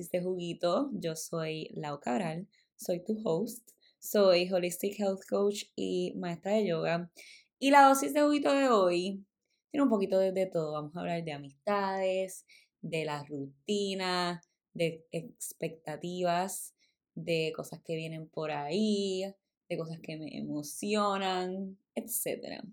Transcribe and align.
Dosis 0.00 0.12
de 0.12 0.22
Juguito. 0.22 0.90
Yo 0.94 1.14
soy 1.14 1.68
Lau 1.74 2.00
Cabral, 2.00 2.48
soy 2.74 3.04
tu 3.04 3.20
host, 3.22 3.68
soy 3.98 4.48
Holistic 4.50 4.98
Health 4.98 5.26
Coach 5.28 5.64
y 5.76 6.14
maestra 6.16 6.52
de 6.52 6.68
yoga. 6.68 7.10
Y 7.58 7.70
la 7.70 7.82
dosis 7.82 8.14
de 8.14 8.22
juguito 8.22 8.50
de 8.50 8.70
hoy 8.70 9.26
tiene 9.70 9.84
un 9.84 9.90
poquito 9.90 10.18
de, 10.18 10.46
todo. 10.46 10.72
Vamos 10.72 10.96
a 10.96 11.00
hablar 11.00 11.22
de 11.22 11.32
amistades, 11.32 12.46
de 12.80 13.04
la 13.04 13.22
rutina, 13.24 14.40
de 14.72 15.04
expectativas, 15.12 16.74
de 17.14 17.52
cosas 17.54 17.82
que 17.82 17.94
vienen 17.94 18.26
por 18.26 18.52
ahí, 18.52 19.24
de 19.68 19.76
cosas 19.76 20.00
que 20.00 20.16
me 20.16 20.34
emocionan, 20.34 21.76
etc. 21.94 22.64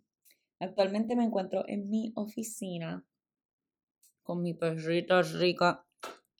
Actualmente 0.59 1.17
me 1.17 1.25
encuentro 1.25 1.65
en 1.67 1.89
mi 1.89 2.13
oficina 2.15 3.05
con 4.23 4.41
mi 4.41 4.53
perrita 4.53 5.21
rica 5.23 5.86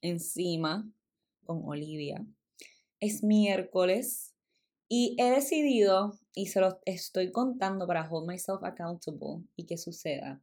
encima, 0.01 0.89
con 1.43 1.61
Olivia. 1.65 2.25
Es 2.99 3.23
miércoles 3.23 4.33
y 4.89 5.15
he 5.19 5.31
decidido, 5.31 6.17
y 6.33 6.47
se 6.47 6.61
lo 6.61 6.79
estoy 6.85 7.31
contando 7.31 7.87
para 7.87 8.09
hold 8.09 8.27
myself 8.27 8.63
accountable 8.63 9.43
y 9.55 9.65
que 9.65 9.77
suceda, 9.77 10.41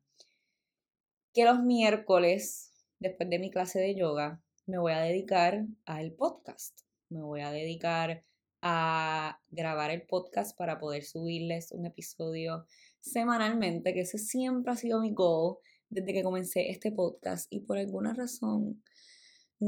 que 1.32 1.44
los 1.44 1.60
miércoles, 1.60 2.72
después 2.98 3.28
de 3.30 3.38
mi 3.38 3.50
clase 3.50 3.80
de 3.80 3.94
yoga, 3.94 4.40
me 4.66 4.78
voy 4.78 4.92
a 4.92 5.00
dedicar 5.00 5.66
al 5.84 6.12
podcast. 6.12 6.80
Me 7.10 7.22
voy 7.22 7.40
a 7.40 7.50
dedicar 7.50 8.24
a 8.62 9.40
grabar 9.50 9.90
el 9.90 10.02
podcast 10.02 10.56
para 10.56 10.78
poder 10.78 11.04
subirles 11.04 11.70
un 11.72 11.86
episodio 11.86 12.64
semanalmente, 13.00 13.92
que 13.92 14.00
ese 14.00 14.18
siempre 14.18 14.72
ha 14.72 14.76
sido 14.76 15.00
mi 15.00 15.12
goal 15.12 15.58
desde 15.90 16.12
que 16.12 16.22
comencé 16.22 16.70
este 16.70 16.90
podcast 16.90 17.46
y 17.50 17.60
por 17.60 17.78
alguna 17.78 18.14
razón 18.14 18.82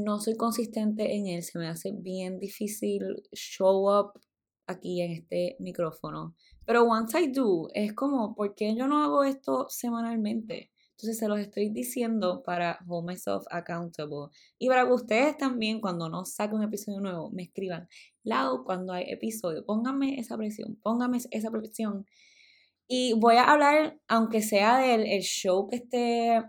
no 0.03 0.19
soy 0.19 0.35
consistente 0.35 1.15
en 1.15 1.27
él, 1.27 1.43
se 1.43 1.59
me 1.59 1.67
hace 1.67 1.91
bien 1.91 2.39
difícil 2.39 3.01
show 3.33 3.89
up 3.89 4.19
aquí 4.67 5.01
en 5.01 5.11
este 5.11 5.55
micrófono. 5.59 6.35
Pero 6.65 6.83
once 6.83 7.19
I 7.19 7.31
do, 7.31 7.69
es 7.73 7.93
como, 7.93 8.35
¿por 8.35 8.53
qué 8.55 8.75
yo 8.75 8.87
no 8.87 9.03
hago 9.03 9.23
esto 9.23 9.67
semanalmente? 9.69 10.71
Entonces 10.91 11.19
se 11.19 11.27
los 11.27 11.39
estoy 11.39 11.69
diciendo 11.69 12.41
para 12.43 12.79
hold 12.87 13.07
myself 13.07 13.45
accountable. 13.51 14.29
Y 14.57 14.67
para 14.67 14.85
que 14.85 14.93
ustedes 14.93 15.37
también, 15.37 15.79
cuando 15.79 16.09
no 16.09 16.25
saquen 16.25 16.57
un 16.57 16.63
episodio 16.63 16.99
nuevo, 16.99 17.29
me 17.29 17.43
escriban, 17.43 17.87
Lau, 18.23 18.63
cuando 18.63 18.93
hay 18.93 19.05
episodio, 19.07 19.63
pónganme 19.63 20.19
esa 20.19 20.35
presión, 20.37 20.75
pónganme 20.81 21.19
esa 21.29 21.51
presión. 21.51 22.05
Y 22.87 23.13
voy 23.13 23.35
a 23.35 23.43
hablar, 23.43 23.99
aunque 24.07 24.41
sea 24.41 24.79
del 24.79 25.21
show 25.21 25.67
que 25.67 25.75
esté 25.75 26.43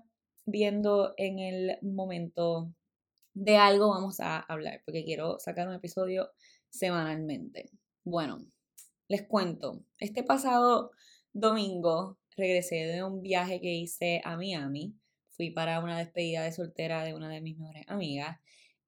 viendo 0.46 1.12
en 1.18 1.40
el 1.40 1.78
momento, 1.82 2.72
de 3.38 3.56
algo 3.56 3.90
vamos 3.90 4.18
a 4.20 4.40
hablar, 4.40 4.82
porque 4.84 5.04
quiero 5.04 5.38
sacar 5.38 5.68
un 5.68 5.74
episodio 5.74 6.30
semanalmente. 6.70 7.70
Bueno, 8.02 8.44
les 9.06 9.22
cuento, 9.22 9.84
este 9.98 10.24
pasado 10.24 10.90
domingo 11.32 12.18
regresé 12.36 12.86
de 12.86 13.04
un 13.04 13.22
viaje 13.22 13.60
que 13.60 13.72
hice 13.74 14.20
a 14.24 14.36
Miami. 14.36 14.94
Fui 15.30 15.50
para 15.50 15.78
una 15.80 15.98
despedida 15.98 16.42
de 16.42 16.50
soltera 16.50 17.04
de 17.04 17.14
una 17.14 17.28
de 17.28 17.40
mis 17.40 17.56
mejores 17.56 17.84
amigas. 17.86 18.40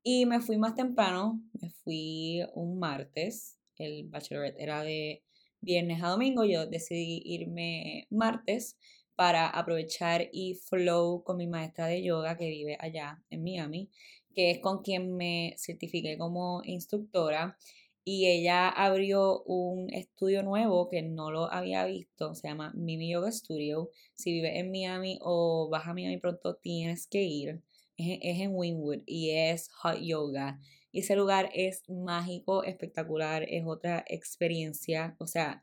Y 0.03 0.27
me 0.27 0.41
fui 0.41 0.59
más 0.59 0.75
temprano, 0.75 1.41
me 1.61 1.71
fui 1.71 2.43
un 2.55 2.79
martes. 2.81 3.57
El 3.77 4.09
bachelorette 4.09 4.61
era 4.61 4.83
de 4.83 5.23
viernes 5.61 6.03
a 6.03 6.09
domingo. 6.09 6.45
Yo 6.45 6.67
decidí 6.67 7.23
irme 7.25 8.09
martes 8.11 8.77
para 9.15 9.49
aprovechar 9.49 10.31
y 10.33 10.55
flow 10.55 11.23
con 11.23 11.37
mi 11.37 11.47
maestra 11.47 11.87
de 11.87 12.03
yoga 12.03 12.39
que 12.39 12.49
vive 12.49 12.79
allá 12.81 13.23
en 13.29 13.45
Miami, 13.45 13.91
que 14.35 14.51
es 14.51 14.59
con 14.61 14.83
quien 14.83 15.17
me 15.17 15.55
certifiqué 15.59 16.17
como 16.19 16.63
instructora 16.65 17.57
y 18.05 18.27
ella 18.27 18.69
abrió 18.69 19.43
un 19.43 19.89
estudio 19.93 20.43
nuevo 20.43 20.89
que 20.89 21.03
no 21.03 21.31
lo 21.31 21.53
había 21.53 21.85
visto, 21.85 22.35
se 22.35 22.49
llama 22.49 22.73
Mimi 22.75 23.11
Yoga 23.13 23.31
Studio. 23.31 23.91
Si 24.15 24.33
vives 24.33 24.53
en 24.57 24.71
Miami 24.71 25.19
o 25.23 25.69
vas 25.71 25.87
a 25.87 25.95
Miami 25.95 26.17
pronto, 26.19 26.57
tienes 26.57 27.07
que 27.07 27.23
ir. 27.23 27.63
Es, 27.97 28.41
en 28.41 28.55
Wynwood 28.55 29.03
y 29.07 29.31
es 29.31 29.69
hot 29.75 29.99
yoga. 30.01 30.59
Y 30.91 31.01
ese 31.01 31.15
lugar 31.15 31.51
es 31.55 31.83
mágico, 31.89 32.65
espectacular, 32.65 33.45
es 33.49 33.65
otra 33.67 34.03
experiencia. 34.09 35.15
O 35.19 35.27
sea, 35.27 35.63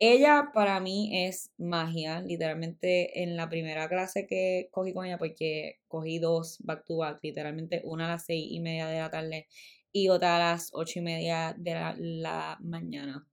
ella 0.00 0.50
para 0.54 0.80
mí 0.80 1.26
es 1.26 1.52
magia. 1.58 2.22
Literalmente 2.22 3.22
en 3.22 3.36
la 3.36 3.48
primera 3.50 3.88
clase 3.88 4.26
que 4.26 4.68
cogí 4.72 4.94
con 4.94 5.04
ella, 5.06 5.18
porque 5.18 5.80
cogí 5.88 6.18
dos 6.18 6.58
back 6.60 6.84
to 6.86 6.96
back, 6.96 7.20
literalmente 7.22 7.82
una 7.84 8.06
a 8.06 8.10
las 8.10 8.24
seis 8.24 8.46
y 8.50 8.60
media 8.60 8.88
de 8.88 8.98
la 8.98 9.10
tarde 9.10 9.46
y 9.92 10.08
otra 10.08 10.36
a 10.36 10.38
las 10.38 10.70
ocho 10.72 11.00
y 11.00 11.02
media 11.02 11.54
de 11.58 11.74
la, 11.96 12.58
mañana. 12.62 13.26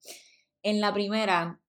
En 0.61 0.81
la 0.81 0.93
primera, 0.93 1.61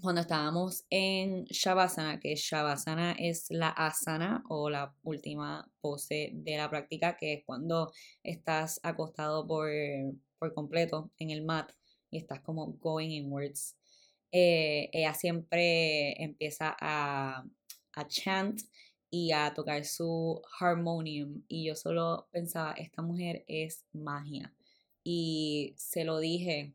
cuando 0.00 0.22
estábamos 0.22 0.86
en 0.88 1.44
Shavasana, 1.44 2.18
que 2.18 2.34
Shavasana 2.34 3.12
es 3.12 3.50
la 3.50 3.68
asana 3.68 4.42
o 4.48 4.70
la 4.70 4.94
última 5.02 5.70
pose 5.82 6.30
de 6.32 6.56
la 6.56 6.70
práctica, 6.70 7.16
que 7.18 7.34
es 7.34 7.44
cuando 7.44 7.92
estás 8.22 8.80
acostado 8.82 9.46
por, 9.46 9.68
por 10.38 10.54
completo 10.54 11.10
en 11.18 11.30
el 11.30 11.44
mat 11.44 11.72
y 12.10 12.16
estás 12.18 12.40
como 12.40 12.72
going 12.74 13.10
inwards. 13.10 13.76
Eh, 14.32 14.88
ella 14.92 15.14
siempre 15.14 16.22
empieza 16.22 16.74
a, 16.80 17.44
a 17.92 18.08
chant 18.08 18.62
y 19.10 19.32
a 19.32 19.52
tocar 19.54 19.84
su 19.84 20.40
harmonium. 20.58 21.44
Y 21.48 21.66
yo 21.66 21.76
solo 21.76 22.28
pensaba, 22.32 22.72
esta 22.72 23.02
mujer 23.02 23.44
es 23.46 23.84
magia. 23.92 24.54
Y 25.04 25.74
se 25.76 26.04
lo 26.04 26.18
dije 26.18 26.74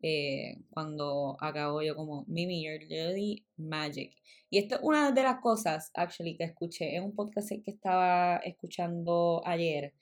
eh, 0.00 0.58
cuando 0.70 1.36
acabó 1.40 1.82
yo 1.82 1.96
como, 1.96 2.24
Mimi, 2.28 2.62
you're 2.64 2.84
literally 2.84 3.44
magic. 3.56 4.12
Y 4.50 4.58
esto 4.58 4.76
es 4.76 4.80
una 4.82 5.12
de 5.12 5.22
las 5.22 5.40
cosas, 5.40 5.90
actually, 5.94 6.36
que 6.36 6.44
escuché 6.44 6.96
en 6.96 7.04
un 7.04 7.14
podcast 7.14 7.50
que 7.50 7.70
estaba 7.70 8.38
escuchando 8.38 9.42
ayer, 9.44 9.92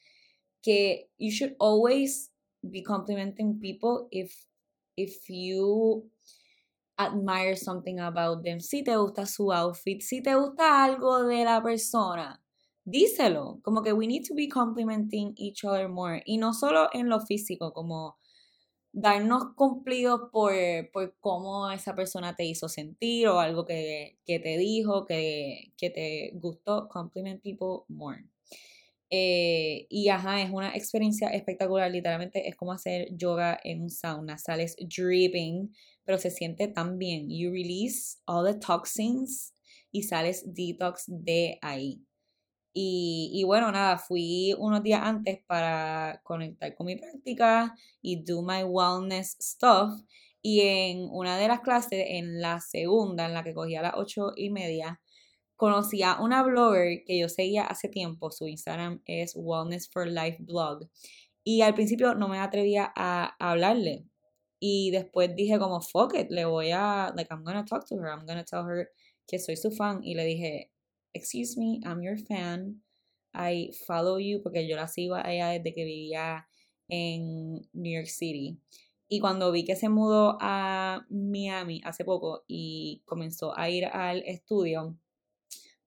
que 0.63 1.11
you 1.19 1.31
should 1.31 1.57
always 1.59 2.33
be 2.63 2.83
complimenting 2.83 3.59
people 3.59 4.09
if, 4.11 4.47
if 4.97 5.29
you 5.29 6.11
admire 6.97 7.57
something 7.57 7.99
about 8.01 8.43
them, 8.43 8.61
si 8.61 8.83
te 8.83 8.97
gusta 8.97 9.27
su 9.27 9.53
outfit, 9.53 10.01
si 10.01 10.23
te 10.23 10.35
gusta 10.35 10.85
algo 10.85 11.25
de 11.25 11.45
la 11.45 11.63
persona, 11.63 12.43
díselo. 12.85 13.61
Como 13.63 13.83
que 13.83 13.93
we 13.93 14.07
need 14.07 14.25
to 14.27 14.35
be 14.35 14.49
complimenting 14.49 15.35
each 15.37 15.65
other 15.65 15.89
more. 15.89 16.23
Y 16.27 16.39
no 16.39 16.53
solo 16.55 16.89
en 16.93 17.09
lo 17.09 17.21
físico, 17.21 17.73
como 17.73 18.17
darnos 18.93 19.55
cumplidos 19.55 20.31
por, 20.33 20.55
por 20.93 21.15
cómo 21.21 21.71
esa 21.71 21.95
persona 21.95 22.35
te 22.35 22.47
hizo 22.47 22.69
sentir 22.69 23.29
o 23.29 23.41
algo 23.41 23.67
que, 23.67 24.19
que 24.25 24.39
te 24.39 24.57
dijo, 24.57 25.05
que, 25.05 25.73
que, 25.77 25.91
te 25.91 26.33
gustó. 26.35 26.89
Compliment 26.89 27.43
people 27.43 27.85
more. 27.89 28.25
Eh, 29.11 29.87
y 29.89 30.09
ajá, 30.09 30.43
es 30.43 30.51
una 30.51 30.75
experiencia 30.75 31.29
espectacular. 31.29 31.91
Literalmente 31.91 32.49
es 32.49 32.57
como 32.57 32.73
hacer 32.73 33.09
yoga 33.13 33.59
en 33.63 33.83
un 33.83 33.91
sauna. 33.91 34.39
Sales 34.39 34.77
dripping 34.79 35.71
pero 36.07 36.19
se 36.19 36.31
siente 36.31 36.69
tan 36.69 36.99
bien. 36.99 37.29
You 37.29 37.51
release 37.51 38.19
all 38.27 38.47
the 38.47 38.59
toxins 38.59 39.53
y 39.91 40.05
sales 40.05 40.45
detox 40.47 41.05
de 41.09 41.59
ahí. 41.61 42.01
Y, 42.73 43.31
y, 43.33 43.45
bueno, 43.45 43.73
nada, 43.73 43.99
fui 43.99 44.55
unos 44.59 44.83
días 44.83 45.01
antes 45.03 45.41
para 45.47 46.21
conectar 46.23 46.75
con 46.75 46.87
mi 46.87 46.97
práctica 46.97 47.75
y 48.03 48.23
do 48.23 48.43
my 48.43 48.63
wellness 48.63 49.37
stuff. 49.41 50.03
Y 50.43 50.61
en 50.61 51.09
una 51.11 51.39
de 51.39 51.49
las 51.49 51.61
clases, 51.61 52.05
en 52.09 52.41
la 52.41 52.61
segunda, 52.61 53.27
en 53.27 53.35
la 53.35 53.43
que 53.43 53.55
cogía 53.55 53.81
a 53.81 53.85
las 53.85 53.95
ocho 53.97 54.33
y 54.37 54.51
media, 54.51 55.01
conocí 55.57 56.03
a 56.03 56.21
una 56.21 56.43
blogger 56.43 57.03
que 57.05 57.19
yo 57.19 57.29
seguía 57.29 57.65
hace 57.65 57.89
tiempo. 57.89 58.31
Su 58.31 58.47
Instagram 58.47 59.03
es 59.07 59.35
Wellness 59.35 59.89
for 59.91 60.07
Life 60.07 60.39
Blog. 60.41 60.89
Y 61.45 61.63
al 61.63 61.75
principio 61.75 62.15
no 62.15 62.29
me 62.29 62.39
atrevía 62.39 62.93
a 62.97 63.35
hablarle 63.39 64.07
y 64.59 64.91
después 64.91 65.35
dije 65.37 65.59
como, 65.59 65.81
fuck 65.81 66.15
it, 66.15 66.31
le 66.31 66.45
voy 66.45 66.71
a, 66.73 67.13
like, 67.15 67.33
I'm 67.33 67.45
gonna 67.45 67.65
talk 67.65 67.87
to 67.89 67.97
her, 67.97 68.09
I'm 68.09 68.27
gonna 68.27 68.45
tell 68.45 68.65
her 68.65 68.89
que 69.27 69.39
soy 69.39 69.57
su 69.57 69.71
fan. 69.71 70.03
Y 70.03 70.15
le 70.15 70.25
dije, 70.25 70.73
excuse 71.13 71.59
me, 71.59 71.81
I'm 71.85 72.03
your 72.03 72.19
fan, 72.19 72.83
I 73.35 73.71
follow 73.87 74.19
you, 74.19 74.43
porque 74.43 74.67
yo 74.67 74.77
la 74.77 74.89
sigo 74.89 75.15
a 75.15 75.33
ella 75.33 75.51
desde 75.51 75.75
que 75.75 75.85
vivía 75.85 76.49
en 76.89 77.69
New 77.73 77.93
York 77.93 78.09
City. 78.09 78.59
Y 79.09 79.21
cuando 79.21 79.53
vi 79.53 79.65
que 79.65 79.77
se 79.77 79.89
mudó 79.89 80.37
a 80.41 81.07
Miami 81.11 81.81
hace 81.85 82.05
poco 82.05 82.45
y 82.49 83.03
comenzó 83.05 83.57
a 83.57 83.71
ir 83.71 83.87
al 83.87 84.23
estudio, 84.27 84.99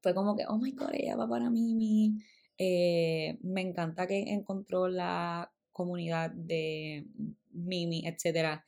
fue 0.01 0.13
como 0.13 0.35
que, 0.35 0.45
oh 0.47 0.57
my 0.57 0.71
god, 0.71 0.93
ella 0.93 1.15
va 1.15 1.27
para 1.27 1.49
Mimi. 1.49 2.17
Eh, 2.57 3.37
me 3.41 3.61
encanta 3.61 4.07
que 4.07 4.19
encontró 4.19 4.87
la 4.87 5.51
comunidad 5.71 6.31
de 6.31 7.07
Mimi, 7.51 8.05
etc. 8.05 8.61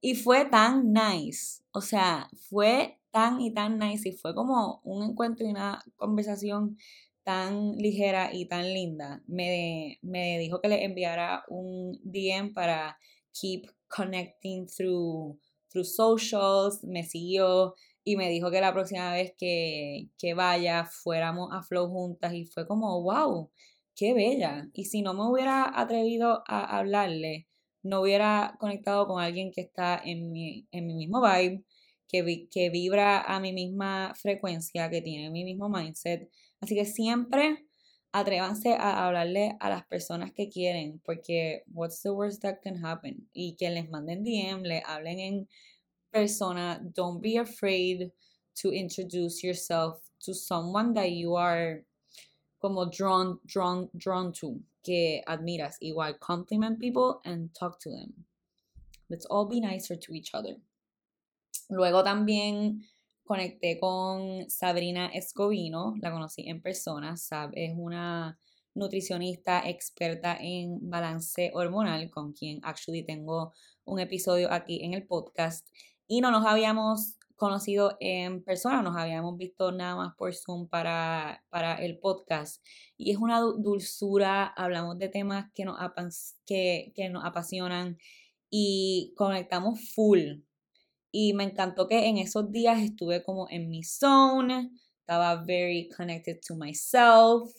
Y 0.00 0.14
fue 0.14 0.44
tan 0.44 0.92
nice, 0.92 1.62
o 1.72 1.80
sea, 1.80 2.28
fue 2.48 3.00
tan 3.10 3.40
y 3.40 3.52
tan 3.52 3.78
nice 3.78 4.10
y 4.10 4.12
fue 4.12 4.34
como 4.34 4.80
un 4.84 5.02
encuentro 5.02 5.46
y 5.46 5.50
una 5.50 5.82
conversación 5.96 6.76
tan 7.24 7.72
ligera 7.72 8.32
y 8.32 8.46
tan 8.46 8.72
linda. 8.72 9.22
Me, 9.26 9.98
me 10.02 10.38
dijo 10.38 10.60
que 10.60 10.68
le 10.68 10.84
enviara 10.84 11.44
un 11.48 11.98
DM 12.04 12.54
para 12.54 12.98
keep 13.32 13.66
connecting 13.88 14.66
through, 14.66 15.38
through 15.70 15.84
socials. 15.84 16.82
Me 16.84 17.04
siguió 17.04 17.74
y 18.04 18.16
me 18.16 18.28
dijo 18.30 18.50
que 18.50 18.60
la 18.60 18.72
próxima 18.72 19.12
vez 19.12 19.34
que, 19.36 20.08
que 20.18 20.34
vaya 20.34 20.84
fuéramos 20.86 21.50
a 21.52 21.62
Flow 21.62 21.88
juntas 21.88 22.32
y 22.34 22.46
fue 22.46 22.66
como, 22.66 23.02
wow, 23.02 23.50
qué 23.94 24.14
bella. 24.14 24.68
Y 24.72 24.86
si 24.86 25.02
no 25.02 25.14
me 25.14 25.28
hubiera 25.28 25.70
atrevido 25.78 26.42
a 26.46 26.78
hablarle, 26.78 27.48
no 27.82 28.00
hubiera 28.02 28.56
conectado 28.60 29.06
con 29.06 29.20
alguien 29.20 29.50
que 29.52 29.60
está 29.60 30.00
en 30.04 30.30
mi, 30.30 30.66
en 30.70 30.86
mi 30.86 30.94
mismo 30.94 31.20
vibe, 31.20 31.64
que, 32.08 32.70
vibra 32.70 33.20
a 33.20 33.40
mi 33.40 33.52
misma 33.52 34.14
frecuencia, 34.16 34.88
que 34.90 35.02
tiene 35.02 35.30
mi 35.30 35.44
mismo 35.44 35.68
mindset. 35.68 36.30
Así 36.60 36.74
que 36.74 36.84
siempre 36.84 37.66
atrévanse 38.12 38.72
a 38.74 39.06
hablarle 39.06 39.56
a 39.60 39.68
las 39.68 39.86
personas 39.86 40.32
que 40.32 40.48
quieren, 40.48 41.00
porque 41.04 41.62
what's 41.68 42.02
the 42.02 42.10
worst 42.10 42.42
that 42.42 42.58
can 42.62 42.84
happen? 42.84 43.28
Y 43.32 43.56
que 43.56 43.70
les 43.70 43.88
manden 43.90 44.24
DM, 44.24 44.62
le 44.62 44.82
hablen 44.86 45.18
en 45.18 45.48
persona. 46.12 46.80
Don't 46.94 47.22
be 47.22 47.36
afraid 47.36 48.10
to 48.56 48.70
introduce 48.70 49.42
yourself 49.42 50.00
to 50.24 50.34
someone 50.34 50.94
that 50.94 51.12
you 51.12 51.36
are 51.36 51.82
como 52.60 52.90
drawn, 52.90 53.38
drawn, 53.46 53.88
drawn 53.96 54.32
to, 54.32 54.60
que 54.84 55.22
admiras. 55.28 55.76
Igual, 55.82 56.18
compliment 56.18 56.80
people 56.80 57.20
and 57.24 57.50
talk 57.54 57.78
to 57.80 57.90
them. 57.90 58.12
Let's 59.08 59.26
all 59.26 59.46
be 59.46 59.60
nicer 59.60 59.96
to 59.96 60.12
each 60.14 60.34
other. 60.34 60.56
Luego 61.70 62.02
también 62.02 62.82
conecté 63.24 63.78
con 63.78 64.48
Sabrina 64.48 65.10
Escobino, 65.14 65.94
la 66.00 66.10
conocí 66.10 66.48
en 66.48 66.60
persona. 66.62 67.16
Sab 67.16 67.50
es 67.54 67.74
una 67.76 68.38
nutricionista 68.74 69.68
experta 69.68 70.36
en 70.40 70.78
balance 70.88 71.50
hormonal, 71.54 72.10
con 72.10 72.32
quien 72.32 72.60
actually 72.62 73.02
tengo 73.04 73.52
un 73.84 74.00
episodio 74.00 74.50
aquí 74.50 74.82
en 74.82 74.94
el 74.94 75.06
podcast. 75.06 75.66
Y 76.08 76.20
no 76.20 76.32
nos 76.32 76.44
habíamos 76.44 77.16
conocido 77.36 77.96
en 78.00 78.42
persona, 78.42 78.82
nos 78.82 78.96
habíamos 78.96 79.36
visto 79.36 79.70
nada 79.70 79.94
más 79.94 80.16
por 80.16 80.34
Zoom 80.34 80.68
para, 80.68 81.44
para 81.50 81.76
el 81.76 82.00
podcast. 82.00 82.64
Y 82.96 83.12
es 83.12 83.18
una 83.18 83.38
dulzura, 83.40 84.46
hablamos 84.46 84.98
de 84.98 85.08
temas 85.08 85.52
que 85.54 85.64
nos, 85.64 85.78
que, 86.44 86.92
que 86.96 87.08
nos 87.08 87.24
apasionan 87.24 87.96
y 88.50 89.14
conectamos 89.16 89.92
full 89.94 90.40
y 91.10 91.32
me 91.32 91.44
encantó 91.44 91.86
que 91.88 92.06
en 92.06 92.18
esos 92.18 92.52
días 92.52 92.80
estuve 92.80 93.22
como 93.22 93.48
en 93.50 93.70
mi 93.70 93.82
zone, 93.82 94.70
estaba 95.00 95.36
very 95.42 95.88
connected 95.96 96.38
to 96.46 96.54
myself, 96.54 97.50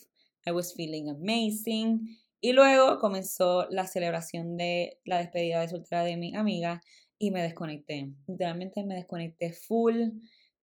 I 0.45 0.51
was 0.51 0.73
feeling 0.73 1.09
amazing. 1.09 2.17
Y 2.41 2.53
luego 2.53 2.99
comenzó 2.99 3.67
la 3.69 3.85
celebración 3.87 4.55
de 4.55 4.99
la 5.03 5.17
despedida 5.17 5.61
de 5.61 5.67
soltera 5.67 6.03
de 6.03 6.15
mi 6.15 6.35
amiga 6.35 6.81
y 7.19 7.31
me 7.31 7.43
desconecté. 7.43 8.11
Literalmente 8.27 8.83
me 8.83 8.95
desconecté 8.95 9.53
full, 9.53 9.95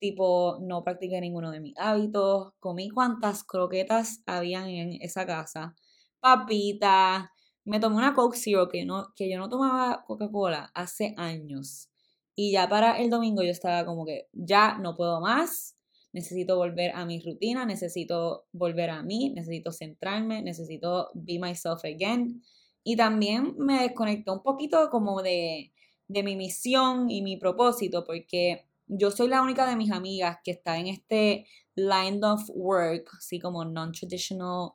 tipo 0.01 0.59
no 0.61 0.83
practiqué 0.83 1.21
ninguno 1.21 1.51
de 1.51 1.61
mis 1.61 1.75
hábitos, 1.79 2.55
comí 2.59 2.89
cuantas 2.89 3.45
croquetas 3.45 4.23
habían 4.27 4.69
en 4.69 5.01
esa 5.01 5.27
casa, 5.27 5.77
papita, 6.21 7.31
me 7.65 7.81
tomé 7.81 7.97
una 7.97 8.15
Coke 8.15 8.37
Zero 8.37 8.69
que, 8.69 8.85
no, 8.85 9.13
que 9.15 9.31
yo 9.31 9.39
no 9.39 9.49
tomaba 9.49 10.05
Coca-Cola 10.07 10.71
hace 10.75 11.15
años. 11.17 11.91
Y 12.35 12.53
ya 12.53 12.69
para 12.69 12.99
el 12.99 13.11
domingo 13.11 13.43
yo 13.43 13.51
estaba 13.51 13.85
como 13.85 14.05
que 14.05 14.29
ya 14.33 14.79
no 14.79 14.95
puedo 14.95 15.21
más, 15.21 15.77
necesito 16.13 16.57
volver 16.57 16.93
a 16.95 17.05
mi 17.05 17.21
rutina, 17.21 17.67
necesito 17.67 18.47
volver 18.53 18.91
a 18.91 19.03
mí, 19.03 19.33
necesito 19.35 19.73
centrarme, 19.73 20.43
necesito 20.43 21.11
be 21.15 21.39
myself 21.39 21.85
again. 21.85 22.43
Y 22.85 22.97
también 22.97 23.55
me 23.59 23.83
desconecté 23.83 24.31
un 24.31 24.43
poquito 24.43 24.89
como 24.91 25.23
de, 25.23 25.73
de 26.09 26.23
mi 26.23 26.37
misión 26.37 27.11
y 27.11 27.23
mi 27.23 27.37
propósito, 27.37 28.05
porque 28.05 28.67
yo 28.87 29.11
soy 29.11 29.29
la 29.29 29.43
única 29.43 29.69
de 29.69 29.77
mis 29.77 29.91
amigas 29.91 30.39
que 30.45 30.53
está 30.53 30.79
en 30.79 30.87
este 30.89 31.47
line 31.75 32.21
of 32.25 32.49
work, 32.55 33.11
así 33.19 33.39
como 33.39 33.65
non-traditional 33.65 34.71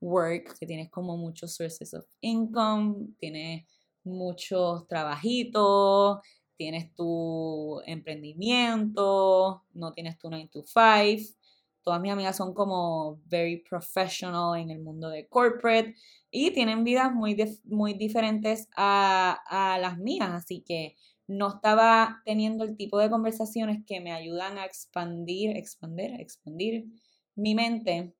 work, 0.00 0.58
que 0.58 0.66
tienes 0.66 0.90
como 0.90 1.16
muchos 1.16 1.54
sources 1.54 1.92
of 1.94 2.06
income, 2.20 3.08
tienes 3.18 3.66
muchos 4.04 4.86
trabajitos, 4.88 6.18
tienes 6.56 6.94
tu 6.94 7.80
emprendimiento, 7.86 9.62
no 9.74 9.92
tienes 9.92 10.18
tu 10.18 10.30
9 10.30 10.48
to 10.52 10.62
5. 10.62 11.39
Todas 11.82 12.00
mis 12.00 12.12
amigas 12.12 12.36
son 12.36 12.54
como 12.54 13.20
very 13.26 13.62
professional 13.62 14.58
en 14.58 14.70
el 14.70 14.80
mundo 14.80 15.08
de 15.08 15.28
corporate 15.28 15.94
y 16.30 16.50
tienen 16.52 16.84
vidas 16.84 17.12
muy, 17.12 17.36
muy 17.64 17.94
diferentes 17.94 18.68
a, 18.76 19.38
a 19.46 19.78
las 19.78 19.98
mías, 19.98 20.30
así 20.30 20.62
que 20.66 20.96
no 21.26 21.48
estaba 21.48 22.22
teniendo 22.24 22.64
el 22.64 22.76
tipo 22.76 22.98
de 22.98 23.08
conversaciones 23.08 23.84
que 23.86 24.00
me 24.00 24.12
ayudan 24.12 24.58
a 24.58 24.64
expandir, 24.64 25.56
expandir, 25.56 26.10
expandir 26.20 26.86
mi 27.36 27.54
mente, 27.54 28.14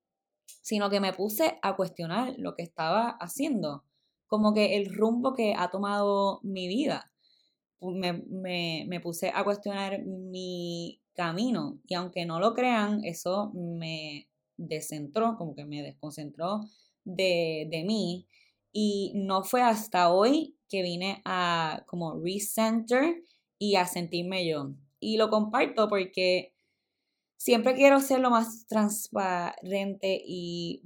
sino 0.63 0.91
que 0.91 1.01
me 1.01 1.13
puse 1.13 1.59
a 1.63 1.75
cuestionar 1.77 2.35
lo 2.39 2.55
que 2.55 2.63
estaba 2.63 3.11
haciendo, 3.21 3.85
como 4.27 4.55
que 4.55 4.77
el 4.77 4.95
rumbo 4.95 5.35
que 5.35 5.55
ha 5.57 5.71
tomado 5.71 6.41
mi 6.43 6.69
vida. 6.69 7.13
Me, 7.81 8.13
me, 8.87 9.01
puse 9.01 9.33
a 9.35 9.43
cuestionar 9.43 10.05
mi 10.05 11.00
camino. 11.21 11.79
Y 11.87 11.95
aunque 11.95 12.25
no 12.25 12.41
lo 12.41 12.55
crean, 12.55 13.05
eso 13.05 13.53
me 13.55 14.27
descentró, 14.57 15.37
como 15.37 15.55
que 15.55 15.67
me 15.67 15.83
desconcentró 15.83 16.61
de, 17.05 17.69
de 17.71 17.85
mí. 17.85 18.27
Y 18.73 19.13
no 19.15 19.45
fue 19.45 19.61
hasta 19.61 20.11
hoy 20.11 20.57
que 20.71 20.83
vine 20.83 21.21
a 21.27 21.85
como 21.87 22.19
recenter 22.19 23.23
y 23.59 23.75
a 23.77 23.87
sentirme 23.87 24.49
yo. 24.49 24.73
Y 24.99 25.19
lo 25.19 25.29
comparto 25.29 25.89
porque 25.89 26.55
siempre 27.37 27.75
quiero 27.75 28.01
ser 28.01 28.21
lo 28.21 28.31
más 28.31 28.67
transparente 28.67 30.23
y, 30.25 30.83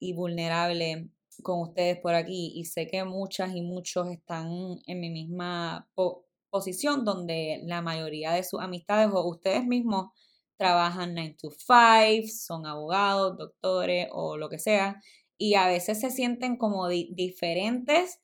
y 0.00 0.12
vulnerable 0.14 1.10
con 1.42 1.60
ustedes 1.60 1.98
por 2.00 2.14
aquí. 2.14 2.52
Y 2.54 2.64
sé 2.64 2.86
que 2.86 3.04
muchas 3.04 3.54
y 3.54 3.60
muchos 3.60 4.08
están 4.10 4.78
en 4.86 5.00
mi 5.00 5.10
misma 5.10 5.86
posición 6.56 7.04
donde 7.04 7.60
la 7.64 7.82
mayoría 7.82 8.32
de 8.32 8.42
sus 8.42 8.60
amistades 8.60 9.10
o 9.12 9.28
ustedes 9.28 9.66
mismos 9.66 10.06
trabajan 10.56 11.12
9 11.12 11.36
to 11.38 11.50
5, 11.50 12.28
son 12.34 12.64
abogados, 12.64 13.36
doctores 13.36 14.08
o 14.10 14.38
lo 14.38 14.48
que 14.48 14.58
sea, 14.58 15.02
y 15.36 15.52
a 15.54 15.66
veces 15.66 16.00
se 16.00 16.10
sienten 16.10 16.56
como 16.56 16.88
diferentes 16.88 18.20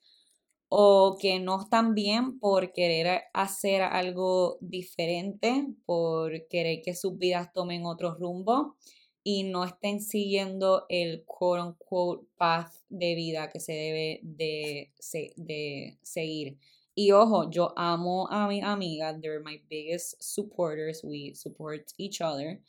o 0.67 1.15
que 1.19 1.39
no 1.39 1.61
están 1.61 1.93
bien 1.93 2.39
por 2.39 2.73
querer 2.73 3.21
hacer 3.35 3.83
algo 3.83 4.57
diferente, 4.61 5.67
por 5.85 6.47
querer 6.47 6.81
que 6.83 6.95
sus 6.95 7.15
vidas 7.19 7.53
tomen 7.53 7.85
otro 7.85 8.15
rumbo 8.15 8.77
y 9.23 9.43
no 9.43 9.63
estén 9.63 10.01
siguiendo 10.01 10.87
el 10.89 11.23
quote 11.25 11.61
unquote 11.61 12.25
path 12.35 12.73
de 12.89 13.13
vida 13.13 13.51
que 13.51 13.59
se 13.59 13.73
debe 13.73 14.19
de, 14.23 14.91
de 15.35 15.99
seguir. 16.01 16.57
Y 16.95 17.11
ojo, 17.11 17.49
yo 17.49 17.73
amo 17.75 18.27
a 18.29 18.47
mi 18.47 18.61
amiga, 18.61 19.17
they're 19.19 19.41
my 19.43 19.61
biggest 19.69 20.21
supporters, 20.21 21.03
we 21.03 21.33
support 21.33 21.91
each 21.97 22.21
other. 22.21 22.61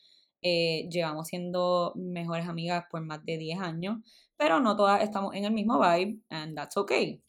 Eh, 0.42 0.88
llevamos 0.90 1.28
siendo 1.28 1.92
mejores 1.96 2.46
amigas 2.46 2.84
por 2.90 3.02
más 3.02 3.24
de 3.24 3.38
10 3.38 3.60
años, 3.60 3.98
pero 4.36 4.60
no 4.60 4.76
todas 4.76 5.02
estamos 5.02 5.34
en 5.34 5.44
el 5.44 5.52
mismo 5.52 5.78
vibe, 5.78 6.20
and 6.30 6.56
that's 6.56 6.76
okay. 6.76 7.22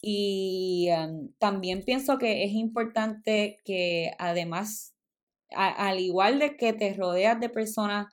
Y 0.00 0.88
um, 0.90 1.32
también 1.38 1.82
pienso 1.84 2.18
que 2.18 2.44
es 2.44 2.52
importante 2.52 3.58
que 3.64 4.12
además, 4.18 4.94
al 5.50 6.00
igual 6.00 6.38
de 6.38 6.56
que 6.56 6.72
te 6.72 6.94
rodeas 6.94 7.40
de 7.40 7.48
personas 7.48 8.06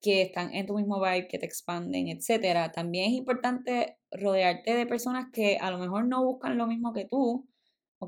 que 0.00 0.22
están 0.22 0.54
en 0.54 0.66
tu 0.66 0.74
mismo 0.76 1.00
vibe, 1.00 1.28
que 1.28 1.38
te 1.38 1.46
expanden, 1.46 2.08
etcétera, 2.08 2.72
también 2.72 3.10
es 3.10 3.16
importante 3.16 3.98
rodearte 4.12 4.74
de 4.74 4.86
personas 4.86 5.26
que 5.32 5.56
a 5.58 5.70
lo 5.70 5.78
mejor 5.78 6.06
no 6.06 6.24
buscan 6.24 6.58
lo 6.58 6.66
mismo 6.66 6.92
que 6.92 7.06
tú, 7.06 7.48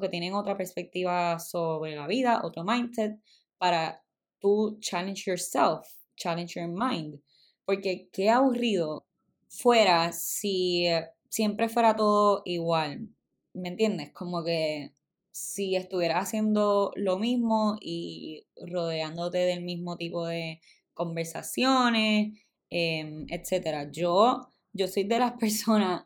que 0.00 0.08
tienen 0.08 0.34
otra 0.34 0.56
perspectiva 0.56 1.38
sobre 1.38 1.96
la 1.96 2.06
vida, 2.06 2.42
otro 2.44 2.64
mindset, 2.64 3.18
para 3.58 4.02
tú 4.38 4.78
challenge 4.80 5.24
yourself, 5.26 5.86
challenge 6.16 6.60
your 6.60 6.68
mind. 6.68 7.20
Porque 7.64 8.08
qué 8.12 8.30
aburrido 8.30 9.06
fuera 9.48 10.12
si 10.12 10.86
siempre 11.28 11.68
fuera 11.68 11.96
todo 11.96 12.42
igual. 12.44 13.08
¿Me 13.54 13.68
entiendes? 13.68 14.12
Como 14.12 14.44
que 14.44 14.92
si 15.32 15.76
estuvieras 15.76 16.28
haciendo 16.28 16.92
lo 16.94 17.18
mismo 17.18 17.76
y 17.80 18.46
rodeándote 18.56 19.38
del 19.38 19.62
mismo 19.62 19.96
tipo 19.96 20.26
de 20.26 20.60
conversaciones, 20.94 22.38
eh, 22.70 23.26
etcétera. 23.28 23.90
Yo, 23.90 24.48
yo 24.72 24.88
soy 24.88 25.04
de 25.04 25.18
las 25.18 25.32
personas 25.40 26.04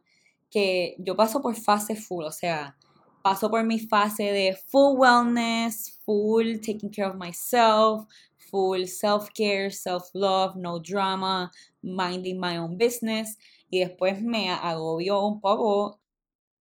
que 0.50 0.96
yo 0.98 1.16
paso 1.16 1.40
por 1.40 1.54
fase 1.54 1.94
full, 1.94 2.24
o 2.24 2.32
sea, 2.32 2.76
paso 3.22 3.50
por 3.50 3.64
mi 3.64 3.78
fase 3.78 4.32
de 4.32 4.56
full 4.70 4.98
wellness, 4.98 5.98
full 6.04 6.58
taking 6.60 6.90
care 6.90 7.06
of 7.06 7.16
myself, 7.16 8.06
full 8.50 8.86
self-care, 8.86 9.70
self-love, 9.70 10.56
no 10.56 10.78
drama, 10.78 11.50
minding 11.82 12.38
my 12.38 12.58
own 12.58 12.76
business 12.76 13.36
y 13.70 13.80
después 13.80 14.22
me 14.22 14.50
agobió 14.50 15.24
un 15.24 15.40
poco 15.40 16.00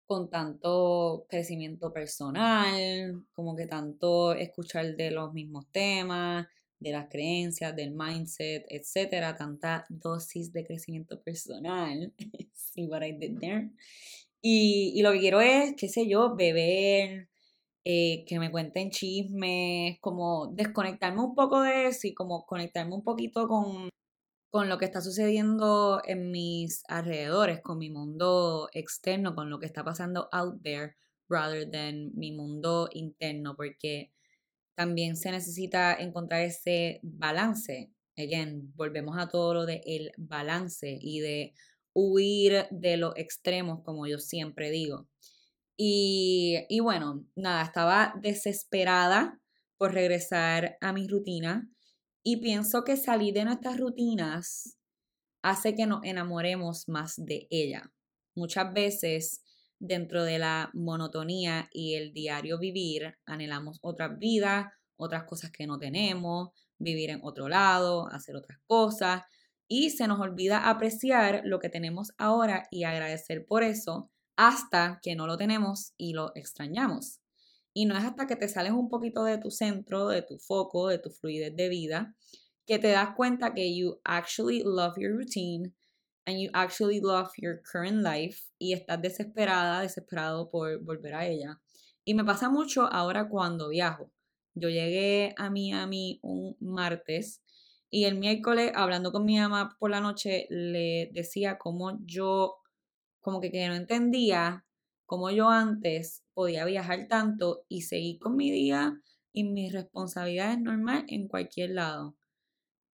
con 0.06 0.30
tanto 0.30 1.26
crecimiento 1.28 1.92
personal, 1.92 3.24
como 3.34 3.54
que 3.54 3.66
tanto 3.66 4.32
escuchar 4.32 4.96
de 4.96 5.10
los 5.10 5.32
mismos 5.34 5.66
temas, 5.70 6.46
de 6.80 6.92
las 6.92 7.08
creencias, 7.08 7.74
del 7.74 7.90
mindset, 7.90 8.64
etcétera, 8.68 9.36
tanta 9.36 9.84
dosis 9.88 10.52
de 10.52 10.64
crecimiento 10.64 11.20
personal. 11.20 12.12
See 12.54 12.86
what 12.86 13.02
I 13.02 13.12
did 13.12 13.38
there. 13.38 13.70
Y, 14.40 15.02
lo 15.02 15.12
que 15.12 15.20
quiero 15.20 15.40
es, 15.40 15.74
qué 15.76 15.88
sé 15.88 16.08
yo, 16.08 16.36
beber, 16.36 17.28
eh, 17.84 18.24
que 18.26 18.38
me 18.38 18.50
cuenten 18.50 18.90
chismes, 18.90 19.98
como 20.00 20.48
desconectarme 20.48 21.22
un 21.22 21.34
poco 21.34 21.62
de 21.62 21.88
eso 21.88 22.06
y 22.06 22.14
como 22.14 22.46
conectarme 22.46 22.94
un 22.94 23.02
poquito 23.02 23.48
con, 23.48 23.90
con 24.50 24.68
lo 24.68 24.78
que 24.78 24.84
está 24.86 25.00
sucediendo 25.00 26.00
en 26.04 26.30
mis 26.30 26.82
alrededores, 26.88 27.60
con 27.62 27.78
mi 27.78 27.90
mundo 27.90 28.68
externo, 28.72 29.34
con 29.34 29.50
lo 29.50 29.58
que 29.58 29.66
está 29.66 29.84
pasando 29.84 30.28
out 30.32 30.62
there, 30.62 30.96
rather 31.28 31.68
than 31.70 32.10
mi 32.14 32.32
mundo 32.32 32.88
interno, 32.92 33.56
porque 33.56 34.12
también 34.74 35.16
se 35.16 35.30
necesita 35.30 35.94
encontrar 35.94 36.42
ese 36.42 37.00
balance. 37.02 37.90
Again, 38.16 38.72
volvemos 38.76 39.18
a 39.18 39.28
todo 39.28 39.54
lo 39.54 39.66
de 39.66 39.80
el 39.84 40.12
balance 40.16 40.98
y 41.00 41.20
de 41.20 41.54
huir 41.94 42.66
de 42.70 42.96
los 42.96 43.14
extremos, 43.16 43.82
como 43.84 44.06
yo 44.06 44.18
siempre 44.18 44.70
digo. 44.70 45.08
Y, 45.76 46.80
bueno, 46.80 47.24
nada, 47.36 47.62
estaba 47.62 48.14
desesperada 48.20 49.40
por 49.76 49.94
regresar 49.94 50.76
a 50.80 50.92
mi 50.92 51.06
rutina 51.06 51.70
y 52.24 52.38
pienso 52.38 52.82
que 52.82 52.96
salir 52.96 53.32
de 53.32 53.44
nuestras 53.44 53.78
rutinas 53.78 54.76
hace 55.42 55.76
que 55.76 55.86
nos 55.86 56.02
enamoremos 56.02 56.88
más 56.88 57.14
de 57.16 57.46
ella. 57.50 57.92
Muchas 58.34 58.72
veces 58.72 59.44
dentro 59.78 60.24
de 60.24 60.40
la 60.40 60.70
monotonía 60.74 61.68
y 61.72 61.94
el 61.94 62.12
diario 62.12 62.58
vivir 62.58 63.14
anhelamos 63.24 63.78
otras 63.80 64.18
vidas, 64.18 64.66
otras 64.96 65.24
cosas 65.24 65.52
que 65.52 65.68
no 65.68 65.78
tenemos, 65.78 66.48
vivir 66.76 67.10
en 67.10 67.20
otro 67.22 67.48
lado, 67.48 68.08
hacer 68.10 68.34
otras 68.34 68.58
cosas 68.66 69.22
y 69.68 69.90
se 69.90 70.08
nos 70.08 70.18
olvida 70.18 70.68
apreciar 70.68 71.42
lo 71.44 71.60
que 71.60 71.68
tenemos 71.68 72.12
ahora 72.16 72.66
y 72.70 72.84
agradecer 72.84 73.44
por 73.46 73.62
eso 73.62 74.10
hasta 74.36 74.98
que 75.02 75.14
no 75.14 75.26
lo 75.26 75.36
tenemos 75.36 75.92
y 75.98 76.14
lo 76.14 76.32
extrañamos. 76.34 77.20
Y 77.74 77.84
no 77.84 77.96
es 77.96 78.04
hasta 78.04 78.26
que 78.26 78.36
te 78.36 78.48
sales 78.48 78.72
un 78.72 78.88
poquito 78.88 79.24
de 79.24 79.38
tu 79.38 79.50
centro, 79.50 80.08
de 80.08 80.22
tu 80.22 80.38
foco, 80.38 80.88
de 80.88 80.98
tu 80.98 81.10
fluidez 81.10 81.54
de 81.54 81.68
vida, 81.68 82.16
que 82.66 82.78
te 82.78 82.88
das 82.88 83.14
cuenta 83.14 83.52
que 83.52 83.76
you 83.76 84.00
actually 84.04 84.62
love 84.64 84.94
your 84.96 85.12
routine 85.12 85.74
and 86.26 86.38
you 86.38 86.50
actually 86.54 87.00
love 87.00 87.30
your 87.36 87.62
current 87.62 88.02
life 88.02 88.42
y 88.58 88.72
estás 88.72 89.00
desesperada, 89.00 89.82
desesperado 89.82 90.48
por 90.50 90.82
volver 90.82 91.14
a 91.14 91.26
ella. 91.26 91.60
Y 92.04 92.14
me 92.14 92.24
pasa 92.24 92.48
mucho 92.48 92.86
ahora 92.86 93.28
cuando 93.28 93.68
viajo. 93.68 94.10
Yo 94.54 94.68
llegué 94.68 95.34
a 95.36 95.50
Miami 95.50 96.18
un 96.22 96.56
martes 96.60 97.42
y 97.90 98.04
el 98.04 98.16
miércoles, 98.16 98.72
hablando 98.74 99.12
con 99.12 99.24
mi 99.24 99.38
mamá 99.38 99.76
por 99.78 99.90
la 99.90 100.00
noche, 100.00 100.46
le 100.50 101.10
decía 101.12 101.58
cómo 101.58 101.98
yo 102.04 102.56
como 103.20 103.40
que, 103.40 103.50
que 103.50 103.68
no 103.68 103.74
entendía 103.74 104.64
cómo 105.06 105.30
yo 105.30 105.48
antes 105.48 106.22
podía 106.34 106.66
viajar 106.66 107.08
tanto 107.08 107.64
y 107.68 107.82
seguir 107.82 108.18
con 108.18 108.36
mi 108.36 108.50
día 108.50 109.00
y 109.32 109.44
mis 109.44 109.72
responsabilidades 109.72 110.60
normal 110.60 111.04
en 111.08 111.28
cualquier 111.28 111.70
lado. 111.70 112.16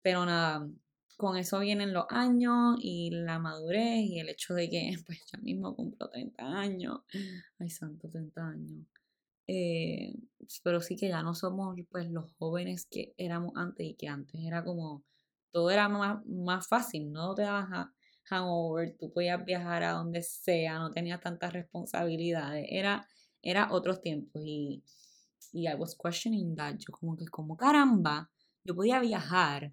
Pero 0.02 0.24
nada, 0.24 0.68
con 1.16 1.36
eso 1.36 1.58
vienen 1.58 1.92
los 1.92 2.06
años 2.10 2.76
y 2.80 3.10
la 3.10 3.38
madurez 3.38 4.04
y 4.04 4.20
el 4.20 4.28
hecho 4.28 4.54
de 4.54 4.70
que 4.70 4.94
pues 5.06 5.24
ya 5.32 5.38
mismo 5.38 5.74
cumplo 5.74 6.08
30 6.08 6.44
años. 6.44 7.00
Ay, 7.58 7.70
santo 7.70 8.08
30 8.08 8.46
años. 8.46 8.86
Eh, 9.46 10.14
pero 10.62 10.80
sí 10.80 10.96
que 10.96 11.08
ya 11.08 11.22
no 11.22 11.34
somos 11.34 11.76
pues 11.90 12.10
los 12.10 12.32
jóvenes 12.38 12.86
que 12.90 13.14
éramos 13.18 13.52
antes 13.56 13.86
y 13.86 13.94
que 13.94 14.08
antes 14.08 14.40
era 14.42 14.64
como 14.64 15.04
todo 15.52 15.70
era 15.70 15.88
más, 15.88 16.24
más 16.26 16.66
fácil, 16.66 17.12
no 17.12 17.34
te 17.34 17.42
dabas 17.42 17.88
hangover, 18.24 18.96
tú 18.98 19.12
podías 19.12 19.44
viajar 19.44 19.82
a 19.82 19.92
donde 19.92 20.22
sea, 20.22 20.78
no 20.78 20.90
tenías 20.90 21.20
tantas 21.20 21.52
responsabilidades, 21.52 22.66
era, 22.70 23.06
era 23.42 23.70
otros 23.70 24.00
tiempos 24.00 24.42
y, 24.44 24.82
y 25.52 25.68
I 25.68 25.74
was 25.74 25.96
questioning 25.96 26.56
that, 26.56 26.76
yo 26.78 26.92
como 26.92 27.16
que 27.16 27.26
como 27.26 27.56
caramba, 27.56 28.30
yo 28.64 28.74
podía 28.74 28.98
viajar 28.98 29.72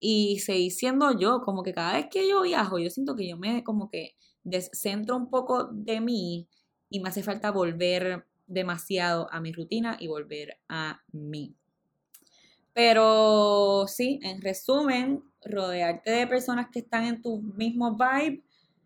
y 0.00 0.40
seguir 0.40 0.72
siendo 0.72 1.18
yo, 1.18 1.40
como 1.40 1.62
que 1.62 1.72
cada 1.72 1.94
vez 1.94 2.08
que 2.10 2.28
yo 2.28 2.42
viajo, 2.42 2.78
yo 2.78 2.90
siento 2.90 3.14
que 3.16 3.28
yo 3.28 3.38
me 3.38 3.64
como 3.64 3.88
que 3.88 4.16
descentro 4.42 5.16
un 5.16 5.30
poco 5.30 5.64
de 5.72 6.00
mí 6.00 6.48
y 6.90 7.00
me 7.00 7.08
hace 7.08 7.22
falta 7.22 7.50
volver 7.50 8.26
demasiado 8.46 9.28
a 9.32 9.40
mi 9.40 9.52
rutina 9.52 9.96
y 9.98 10.08
volver 10.08 10.58
a 10.68 11.02
mí. 11.12 11.54
Pero 12.72 13.86
sí, 13.86 14.18
en 14.22 14.42
resumen, 14.42 15.22
rodearte 15.44 16.10
de 16.10 16.26
personas 16.26 16.68
que 16.72 16.80
están 16.80 17.04
en 17.04 17.22
tu 17.22 17.40
mismo 17.40 17.96
vibe, 17.96 18.42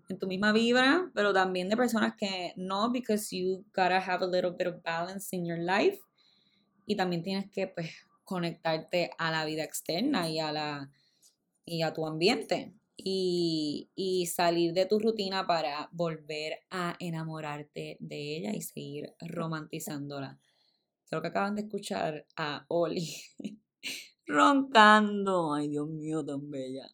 en 0.09 0.19
tu 0.19 0.27
misma 0.27 0.53
vibra, 0.53 1.11
pero 1.15 1.33
también 1.33 1.69
de 1.69 1.77
personas 1.77 2.15
que 2.17 2.53
no, 2.57 2.91
because 2.91 3.35
you 3.35 3.65
gotta 3.75 3.99
have 3.99 4.23
a 4.23 4.27
little 4.27 4.51
bit 4.51 4.67
of 4.67 4.83
balance 4.83 5.35
in 5.35 5.47
your 5.47 5.59
life. 5.59 5.99
Y 6.87 6.97
también 6.97 7.23
tienes 7.23 7.51
que 7.51 7.67
pues, 7.67 7.91
conectarte 8.25 9.11
a 9.19 9.31
la 9.31 9.45
vida 9.45 9.65
externa 9.65 10.29
y 10.29 10.39
a, 10.39 10.53
la, 10.53 10.91
y 11.65 11.83
a 11.83 11.93
tu 11.93 12.07
ambiente. 12.07 12.75
Y, 13.01 14.27
salir 14.35 14.75
de 14.75 14.87
tu 14.87 14.99
rutina 14.99 15.47
para 15.47 15.89
volver 15.93 16.65
a 16.71 16.97
enamorarte 16.99 17.97
de 18.01 18.37
ella 18.37 18.53
y 18.53 18.61
seguir 18.61 19.15
romantizándola. 19.21 20.39
Creo 21.07 21.23
que 21.23 21.29
acaban 21.29 21.55
de 21.55 21.63
escuchar 21.63 22.27
a 22.37 22.67
Oli 22.69 23.09
roncando. 24.27 25.55
Ay, 25.55 25.69
Dios 25.69 25.89
mío, 25.89 26.25
tan 26.25 26.51
bella. 26.51 26.91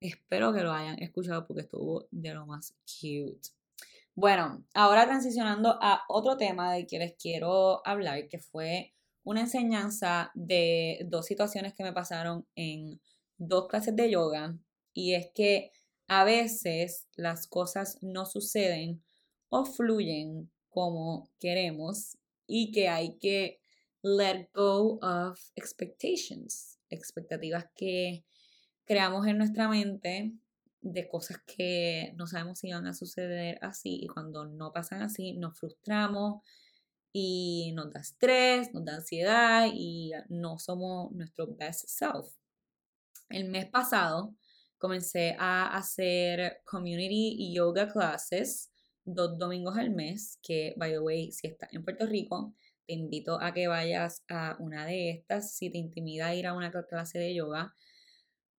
Espero 0.00 0.52
que 0.52 0.62
lo 0.62 0.72
hayan 0.72 1.02
escuchado 1.02 1.46
porque 1.46 1.62
estuvo 1.62 2.06
de 2.10 2.34
lo 2.34 2.46
más 2.46 2.74
cute. 2.84 3.48
Bueno, 4.14 4.64
ahora 4.74 5.06
transicionando 5.06 5.78
a 5.80 6.02
otro 6.08 6.36
tema 6.36 6.72
del 6.72 6.86
que 6.86 6.98
les 6.98 7.14
quiero 7.16 7.86
hablar, 7.86 8.28
que 8.28 8.38
fue 8.38 8.94
una 9.24 9.40
enseñanza 9.40 10.30
de 10.34 11.00
dos 11.08 11.26
situaciones 11.26 11.74
que 11.74 11.82
me 11.82 11.92
pasaron 11.92 12.46
en 12.54 13.00
dos 13.38 13.66
clases 13.68 13.96
de 13.96 14.10
yoga. 14.10 14.56
Y 14.94 15.14
es 15.14 15.30
que 15.34 15.72
a 16.08 16.24
veces 16.24 17.08
las 17.16 17.46
cosas 17.46 17.98
no 18.00 18.24
suceden 18.24 19.02
o 19.50 19.64
fluyen 19.66 20.50
como 20.70 21.30
queremos 21.38 22.16
y 22.46 22.72
que 22.72 22.88
hay 22.88 23.18
que 23.18 23.60
let 24.02 24.48
go 24.54 24.98
of 25.02 25.40
expectations, 25.56 26.78
expectativas 26.90 27.66
que 27.74 28.24
creamos 28.84 29.26
en 29.26 29.38
nuestra 29.38 29.68
mente 29.68 30.34
de 30.82 31.08
cosas 31.08 31.38
que 31.46 32.12
no 32.16 32.26
sabemos 32.26 32.58
si 32.58 32.70
van 32.70 32.86
a 32.86 32.92
suceder 32.92 33.58
así 33.62 34.00
y 34.02 34.06
cuando 34.06 34.44
no 34.44 34.72
pasan 34.72 35.00
así 35.00 35.32
nos 35.32 35.58
frustramos 35.58 36.42
y 37.10 37.72
nos 37.74 37.92
da 37.92 38.00
estrés, 38.00 38.74
nos 38.74 38.84
da 38.84 38.96
ansiedad 38.96 39.68
y 39.72 40.12
no 40.28 40.58
somos 40.58 41.10
nuestro 41.12 41.46
best 41.46 41.88
self. 41.88 42.26
El 43.30 43.48
mes 43.48 43.66
pasado 43.66 44.34
comencé 44.78 45.36
a 45.38 45.76
hacer 45.76 46.60
community 46.64 47.52
yoga 47.54 47.88
classes 47.88 48.70
dos 49.04 49.38
domingos 49.38 49.76
al 49.76 49.90
mes, 49.90 50.38
que 50.42 50.74
by 50.76 50.90
the 50.90 50.98
way, 50.98 51.30
si 51.30 51.48
estás 51.48 51.72
en 51.72 51.84
Puerto 51.84 52.06
Rico, 52.06 52.54
te 52.86 52.94
invito 52.94 53.40
a 53.40 53.52
que 53.52 53.68
vayas 53.68 54.24
a 54.28 54.56
una 54.58 54.86
de 54.86 55.10
estas 55.10 55.54
si 55.54 55.70
te 55.70 55.78
intimida 55.78 56.34
ir 56.34 56.46
a 56.46 56.54
una 56.54 56.70
clase 56.70 57.18
de 57.18 57.34
yoga 57.34 57.74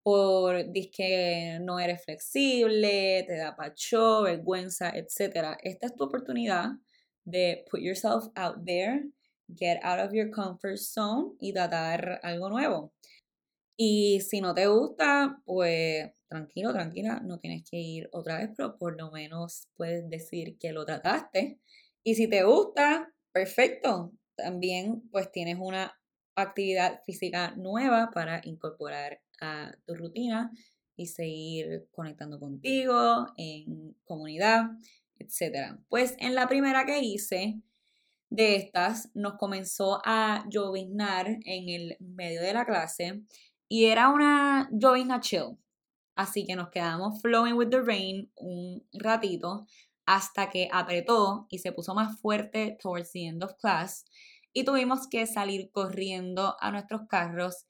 por 0.02 0.72
que 0.92 1.58
no 1.60 1.80
eres 1.80 2.04
flexible, 2.04 3.24
te 3.26 3.36
da 3.36 3.56
pacho, 3.56 4.22
vergüenza, 4.22 4.90
etc. 4.90 5.58
Esta 5.60 5.86
es 5.86 5.96
tu 5.96 6.04
oportunidad 6.04 6.74
de 7.24 7.64
put 7.68 7.80
yourself 7.80 8.28
out 8.36 8.64
there, 8.64 9.02
get 9.48 9.80
out 9.82 9.98
of 9.98 10.12
your 10.12 10.30
comfort 10.30 10.76
zone 10.78 11.34
y 11.40 11.52
tratar 11.52 12.20
algo 12.22 12.48
nuevo. 12.48 12.92
Y 13.76 14.20
si 14.22 14.40
no 14.40 14.54
te 14.54 14.66
gusta, 14.66 15.40
pues 15.44 16.10
tranquilo, 16.28 16.72
tranquila, 16.72 17.20
no 17.24 17.38
tienes 17.38 17.68
que 17.68 17.76
ir 17.76 18.08
otra 18.12 18.38
vez, 18.38 18.50
pero 18.56 18.78
por 18.78 18.96
lo 18.96 19.10
menos 19.10 19.68
puedes 19.76 20.08
decir 20.08 20.58
que 20.58 20.72
lo 20.72 20.84
trataste. 20.84 21.60
Y 22.02 22.14
si 22.14 22.28
te 22.28 22.42
gusta, 22.42 23.12
perfecto. 23.32 24.12
También 24.34 25.02
pues 25.10 25.30
tienes 25.30 25.58
una 25.60 25.98
actividad 26.34 27.02
física 27.04 27.54
nueva 27.56 28.10
para 28.12 28.40
incorporar 28.44 29.20
a 29.40 29.72
tu 29.86 29.94
rutina 29.94 30.50
y 30.96 31.06
seguir 31.06 31.88
conectando 31.90 32.40
contigo 32.40 33.26
en 33.36 33.94
comunidad, 34.04 34.70
etc. 35.18 35.78
Pues 35.88 36.14
en 36.18 36.34
la 36.34 36.48
primera 36.48 36.86
que 36.86 37.00
hice 37.00 37.60
de 38.30 38.56
estas 38.56 39.10
nos 39.14 39.34
comenzó 39.34 40.00
a 40.04 40.46
lloviznar 40.48 41.28
en 41.44 41.68
el 41.68 41.96
medio 42.00 42.42
de 42.42 42.54
la 42.54 42.64
clase 42.64 43.22
y 43.68 43.86
era 43.86 44.08
una 44.08 44.68
llovizna 44.72 45.20
chill. 45.20 45.58
Así 46.14 46.46
que 46.46 46.56
nos 46.56 46.70
quedamos 46.70 47.20
flowing 47.20 47.54
with 47.54 47.68
the 47.68 47.82
rain 47.82 48.30
un 48.36 48.86
ratito 48.92 49.66
hasta 50.06 50.48
que 50.48 50.68
apretó 50.72 51.46
y 51.50 51.58
se 51.58 51.72
puso 51.72 51.94
más 51.94 52.18
fuerte 52.20 52.78
towards 52.80 53.12
the 53.12 53.26
end 53.26 53.44
of 53.44 53.54
class 53.60 54.04
y 54.52 54.64
tuvimos 54.64 55.08
que 55.08 55.26
salir 55.26 55.70
corriendo 55.70 56.56
a 56.60 56.70
nuestros 56.70 57.02
carros 57.08 57.66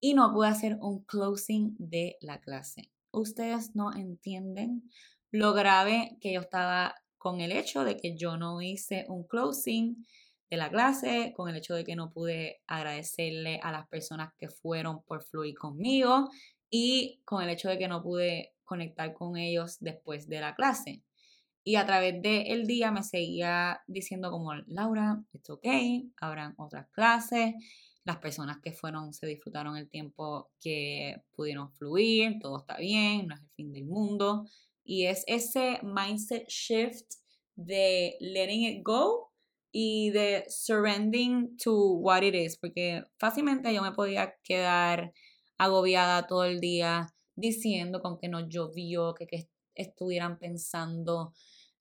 y 0.00 0.14
no 0.14 0.32
pude 0.32 0.48
hacer 0.48 0.78
un 0.80 1.04
closing 1.04 1.74
de 1.78 2.16
la 2.20 2.40
clase. 2.40 2.92
Ustedes 3.10 3.74
no 3.74 3.92
entienden 3.92 4.88
lo 5.32 5.52
grave 5.54 6.16
que 6.20 6.32
yo 6.32 6.40
estaba 6.40 6.94
con 7.16 7.40
el 7.40 7.50
hecho 7.50 7.82
de 7.82 7.96
que 7.96 8.16
yo 8.16 8.36
no 8.36 8.62
hice 8.62 9.06
un 9.08 9.26
closing 9.26 10.06
de 10.50 10.56
la 10.56 10.70
clase, 10.70 11.32
con 11.36 11.48
el 11.48 11.56
hecho 11.56 11.74
de 11.74 11.84
que 11.84 11.96
no 11.96 12.10
pude 12.10 12.60
agradecerle 12.66 13.60
a 13.62 13.72
las 13.72 13.86
personas 13.88 14.32
que 14.38 14.48
fueron 14.48 15.02
por 15.02 15.22
fluir 15.22 15.54
conmigo 15.54 16.28
y 16.70 17.20
con 17.24 17.42
el 17.42 17.50
hecho 17.50 17.68
de 17.68 17.78
que 17.78 17.88
no 17.88 18.02
pude 18.02 18.54
conectar 18.64 19.12
con 19.14 19.36
ellos 19.36 19.76
después 19.80 20.28
de 20.28 20.40
la 20.40 20.54
clase. 20.54 21.02
Y 21.64 21.76
a 21.76 21.84
través 21.84 22.22
del 22.22 22.66
día 22.66 22.90
me 22.90 23.02
seguía 23.02 23.82
diciendo 23.86 24.30
como, 24.30 24.54
Laura, 24.66 25.22
it's 25.32 25.50
ok, 25.50 25.66
habrán 26.18 26.54
otras 26.56 26.88
clases, 26.90 27.54
las 28.04 28.16
personas 28.16 28.58
que 28.62 28.72
fueron 28.72 29.12
se 29.12 29.26
disfrutaron 29.26 29.76
el 29.76 29.90
tiempo 29.90 30.50
que 30.62 31.22
pudieron 31.36 31.70
fluir, 31.72 32.38
todo 32.40 32.60
está 32.60 32.78
bien, 32.78 33.26
no 33.26 33.34
es 33.34 33.42
el 33.42 33.50
fin 33.50 33.72
del 33.72 33.84
mundo. 33.84 34.46
Y 34.82 35.04
es 35.04 35.24
ese 35.26 35.78
mindset 35.82 36.48
shift 36.48 37.16
de 37.54 38.16
letting 38.20 38.62
it 38.62 38.82
go 38.82 39.27
y 39.70 40.10
de 40.10 40.44
surrendering 40.48 41.56
to 41.56 41.92
what 41.94 42.22
it 42.22 42.34
is, 42.34 42.56
porque 42.56 43.04
fácilmente 43.18 43.72
yo 43.74 43.82
me 43.82 43.92
podía 43.92 44.34
quedar 44.42 45.12
agobiada 45.58 46.26
todo 46.26 46.44
el 46.44 46.60
día 46.60 47.14
diciendo 47.36 48.00
con 48.00 48.18
que 48.18 48.28
no 48.28 48.48
llovió, 48.48 49.14
que, 49.14 49.26
que 49.26 49.48
estuvieran 49.74 50.38
pensando 50.38 51.32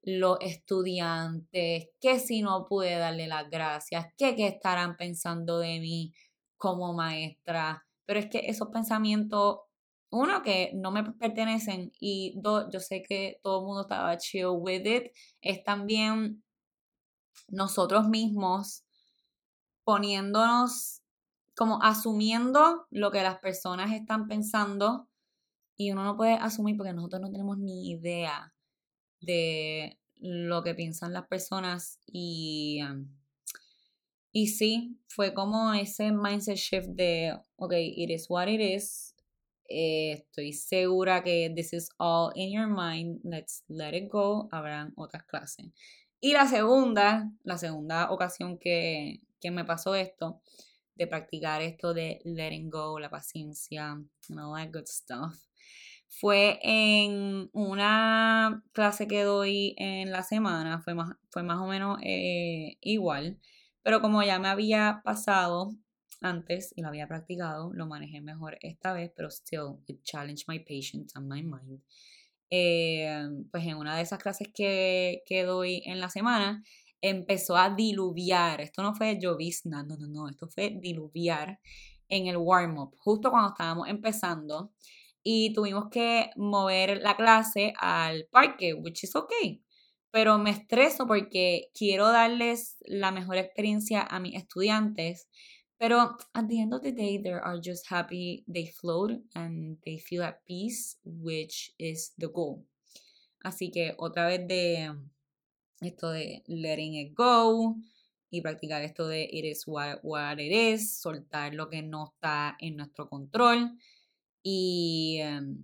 los 0.03 0.37
estudiantes, 0.41 1.89
que 1.99 2.19
si 2.19 2.41
no 2.41 2.65
pude 2.65 2.95
darle 2.95 3.27
las 3.27 3.49
gracias, 3.49 4.05
que 4.17 4.35
qué 4.35 4.47
estarán 4.47 4.95
pensando 4.95 5.59
de 5.59 5.79
mí 5.79 6.13
como 6.57 6.93
maestra. 6.93 7.85
Pero 8.05 8.19
es 8.19 8.27
que 8.27 8.39
esos 8.45 8.69
pensamientos, 8.69 9.59
uno, 10.09 10.41
que 10.43 10.71
no 10.75 10.91
me 10.91 11.03
pertenecen 11.03 11.91
y 11.99 12.35
dos, 12.41 12.67
yo 12.71 12.79
sé 12.79 13.03
que 13.03 13.39
todo 13.43 13.59
el 13.59 13.65
mundo 13.65 13.81
estaba 13.81 14.17
chill 14.17 14.47
with 14.51 14.85
it, 14.85 15.11
es 15.41 15.63
también 15.63 16.41
nosotros 17.47 18.07
mismos 18.07 18.83
poniéndonos, 19.83 21.01
como 21.55 21.81
asumiendo 21.81 22.85
lo 22.91 23.11
que 23.11 23.23
las 23.23 23.39
personas 23.39 23.93
están 23.93 24.27
pensando 24.27 25.07
y 25.75 25.91
uno 25.91 26.03
no 26.03 26.17
puede 26.17 26.33
asumir 26.33 26.75
porque 26.75 26.93
nosotros 26.93 27.21
no 27.21 27.31
tenemos 27.31 27.57
ni 27.57 27.91
idea 27.91 28.53
de 29.21 29.99
lo 30.19 30.63
que 30.63 30.75
piensan 30.75 31.13
las 31.13 31.27
personas 31.27 31.99
y, 32.05 32.79
y 34.31 34.47
sí, 34.47 34.99
fue 35.07 35.33
como 35.33 35.73
ese 35.73 36.11
mindset 36.11 36.57
shift 36.57 36.89
de, 36.89 37.37
ok, 37.55 37.73
it 37.73 38.09
is 38.09 38.29
what 38.29 38.47
it 38.47 38.59
is, 38.59 39.15
eh, 39.69 40.13
estoy 40.13 40.53
segura 40.53 41.23
que 41.23 41.51
this 41.55 41.73
is 41.73 41.89
all 41.97 42.31
in 42.35 42.51
your 42.51 42.67
mind, 42.67 43.19
let's 43.23 43.63
let 43.67 43.95
it 43.95 44.09
go, 44.09 44.47
habrán 44.51 44.93
otras 44.95 45.23
clases. 45.23 45.67
Y 46.19 46.33
la 46.33 46.47
segunda, 46.47 47.31
la 47.43 47.57
segunda 47.57 48.11
ocasión 48.11 48.57
que, 48.57 49.21
me 49.51 49.65
pasó 49.65 49.95
esto, 49.95 50.41
de 50.95 51.07
practicar 51.07 51.61
esto 51.61 51.93
de 51.93 52.19
letting 52.25 52.69
go, 52.69 52.99
la 52.99 53.09
paciencia, 53.09 53.91
and 53.91 54.39
all 54.39 54.55
that 54.55 54.71
good 54.73 54.87
stuff, 54.87 55.35
fue 56.07 56.59
en 56.63 57.49
una 57.53 58.63
clase 58.73 59.07
que 59.07 59.23
doy 59.23 59.75
en 59.77 60.11
la 60.11 60.23
semana, 60.23 60.81
fue 60.81 60.95
más, 60.95 61.15
fue 61.29 61.43
más 61.43 61.59
o 61.59 61.67
menos 61.67 61.99
eh, 62.03 62.77
igual, 62.81 63.39
pero 63.83 64.01
como 64.01 64.23
ya 64.23 64.39
me 64.39 64.47
había 64.47 65.01
pasado 65.03 65.75
antes 66.21 66.73
y 66.75 66.81
lo 66.81 66.87
había 66.87 67.07
practicado, 67.07 67.71
lo 67.73 67.85
manejé 67.85 68.21
mejor 68.21 68.57
esta 68.61 68.93
vez, 68.93 69.11
pero 69.15 69.29
still, 69.29 69.83
it 69.87 70.01
challenged 70.03 70.45
my 70.47 70.59
patience 70.59 71.13
and 71.15 71.27
my 71.27 71.43
mind. 71.43 71.81
Eh, 72.49 73.27
pues 73.51 73.65
en 73.65 73.77
una 73.77 73.95
de 73.97 74.03
esas 74.03 74.19
clases 74.19 74.47
que, 74.53 75.23
que 75.25 75.43
doy 75.43 75.81
en 75.85 75.99
la 75.99 76.09
semana, 76.09 76.63
empezó 77.01 77.57
a 77.57 77.69
diluviar. 77.69 78.61
Esto 78.61 78.83
no 78.83 78.95
fue 78.95 79.19
llovizna, 79.19 79.83
no, 79.83 79.97
no, 79.97 80.07
no, 80.07 80.29
esto 80.29 80.47
fue 80.47 80.69
diluviar 80.79 81.59
en 82.09 82.27
el 82.27 82.37
warm-up, 82.37 82.95
justo 82.97 83.31
cuando 83.31 83.49
estábamos 83.49 83.89
empezando 83.89 84.71
y 85.23 85.53
tuvimos 85.53 85.89
que 85.91 86.29
mover 86.37 87.01
la 87.01 87.17
clase 87.17 87.73
al 87.79 88.27
parque, 88.31 88.73
which 88.73 89.03
is 89.03 89.15
okay. 89.15 89.61
Pero 90.09 90.37
me 90.37 90.51
estreso 90.51 91.05
porque 91.05 91.69
quiero 91.73 92.07
darles 92.07 92.77
la 92.85 93.11
mejor 93.11 93.35
experiencia 93.37 94.01
a 94.01 94.21
mis 94.21 94.35
estudiantes. 94.35 95.27
Pero 95.79 96.17
at 96.33 96.47
the 96.47 96.59
end 96.59 96.73
of 96.73 96.81
the 96.81 96.91
day, 96.91 97.17
they 97.17 97.31
are 97.31 97.59
just 97.59 97.87
happy, 97.87 98.43
they 98.47 98.65
float 98.65 99.11
and 99.35 99.77
they 99.85 99.97
feel 99.97 100.23
at 100.23 100.43
peace, 100.45 100.97
which 101.05 101.71
is 101.77 102.13
the 102.17 102.27
goal. 102.27 102.65
Así 103.43 103.71
que 103.71 103.93
otra 103.97 104.25
vez 104.25 104.47
de 104.47 104.91
esto 105.81 106.09
de 106.09 106.43
letting 106.47 106.95
it 106.95 107.13
go 107.13 107.75
y 108.31 108.41
practicar 108.41 108.81
esto 108.81 109.07
de 109.07 109.29
it 109.31 109.45
is 109.45 109.67
what, 109.67 109.99
what 110.01 110.39
it 110.39 110.51
is, 110.51 110.99
soltar 110.99 111.53
lo 111.53 111.69
que 111.69 111.83
no 111.83 112.11
está 112.13 112.57
en 112.59 112.77
nuestro 112.77 113.07
control 113.07 113.77
y 114.43 115.19
em, 115.21 115.61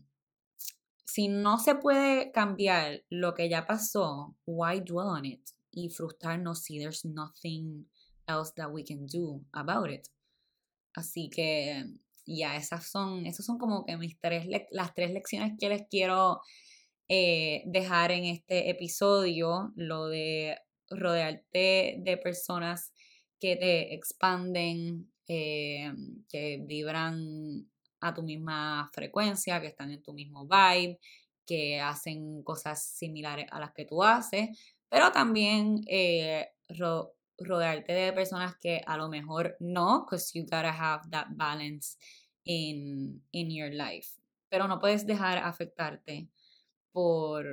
si 1.05 1.27
no 1.27 1.57
se 1.57 1.75
puede 1.75 2.31
cambiar 2.31 3.03
lo 3.09 3.33
que 3.33 3.49
ya 3.49 3.65
pasó, 3.65 4.35
why 4.45 4.79
dwell 4.79 5.07
on 5.07 5.25
it? 5.25 5.49
Y 5.71 5.89
frustrarnos 5.89 6.63
si 6.63 6.79
there's 6.79 7.03
nothing 7.05 7.85
else 8.27 8.53
that 8.55 8.71
we 8.71 8.83
can 8.83 9.05
do 9.07 9.43
about 9.51 9.89
it. 9.89 10.07
Así 10.95 11.29
que 11.29 11.85
ya, 12.25 12.55
esas 12.55 12.89
son, 12.89 13.25
esas 13.25 13.45
son 13.45 13.57
como 13.57 13.85
que 13.85 13.97
mis 13.97 14.19
tres, 14.19 14.45
las 14.71 14.93
tres 14.93 15.11
lecciones 15.11 15.53
que 15.59 15.69
les 15.69 15.87
quiero 15.89 16.41
eh, 17.09 17.63
dejar 17.65 18.11
en 18.11 18.25
este 18.25 18.69
episodio. 18.69 19.71
Lo 19.75 20.07
de 20.07 20.57
rodearte 20.89 21.97
de 21.99 22.17
personas 22.17 22.93
que 23.39 23.55
te 23.55 23.93
expanden, 23.93 25.11
eh, 25.27 25.91
que 26.29 26.61
vibran 26.65 27.69
a 27.99 28.13
tu 28.13 28.23
misma 28.23 28.89
frecuencia, 28.93 29.61
que 29.61 29.67
están 29.67 29.91
en 29.91 30.03
tu 30.03 30.13
mismo 30.13 30.47
vibe, 30.47 30.99
que 31.45 31.79
hacen 31.79 32.43
cosas 32.43 32.83
similares 32.83 33.47
a 33.51 33.59
las 33.59 33.73
que 33.73 33.85
tú 33.85 34.03
haces, 34.03 34.49
pero 34.89 35.11
también 35.11 35.81
eh, 35.87 36.47
rodearte 37.37 37.93
de 37.93 38.13
personas 38.13 38.55
que 38.57 38.81
a 38.85 38.97
lo 38.97 39.09
mejor 39.09 39.55
no, 39.59 40.05
because 40.05 40.31
you 40.33 40.43
gotta 40.43 40.71
have 40.71 41.09
that 41.11 41.27
balance 41.31 41.97
in, 42.43 43.21
in 43.31 43.49
your 43.49 43.71
life. 43.71 44.09
Pero 44.49 44.67
no 44.67 44.79
puedes 44.79 45.05
dejar 45.05 45.39
afectarte 45.39 46.29
por, 46.91 47.45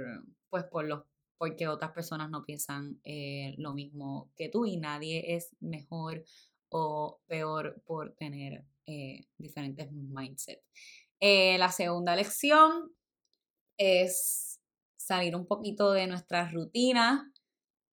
pues, 0.50 0.64
por 0.64 0.84
los 0.84 1.02
porque 1.40 1.66
otras 1.68 1.92
personas 1.92 2.28
no 2.28 2.44
piensan 2.44 3.00
eh, 3.02 3.54
lo 3.56 3.72
mismo 3.72 4.30
que 4.36 4.50
tú 4.50 4.66
y 4.66 4.76
nadie 4.76 5.36
es 5.36 5.56
mejor 5.58 6.22
o 6.68 7.22
peor 7.26 7.82
por 7.86 8.12
tener 8.12 8.66
eh, 8.86 9.24
diferentes 9.38 9.90
mindsets. 9.90 10.62
Eh, 11.18 11.56
la 11.56 11.72
segunda 11.72 12.14
lección 12.14 12.92
es 13.78 14.60
salir 14.98 15.34
un 15.34 15.46
poquito 15.46 15.92
de 15.92 16.06
nuestra 16.06 16.50
rutina, 16.50 17.32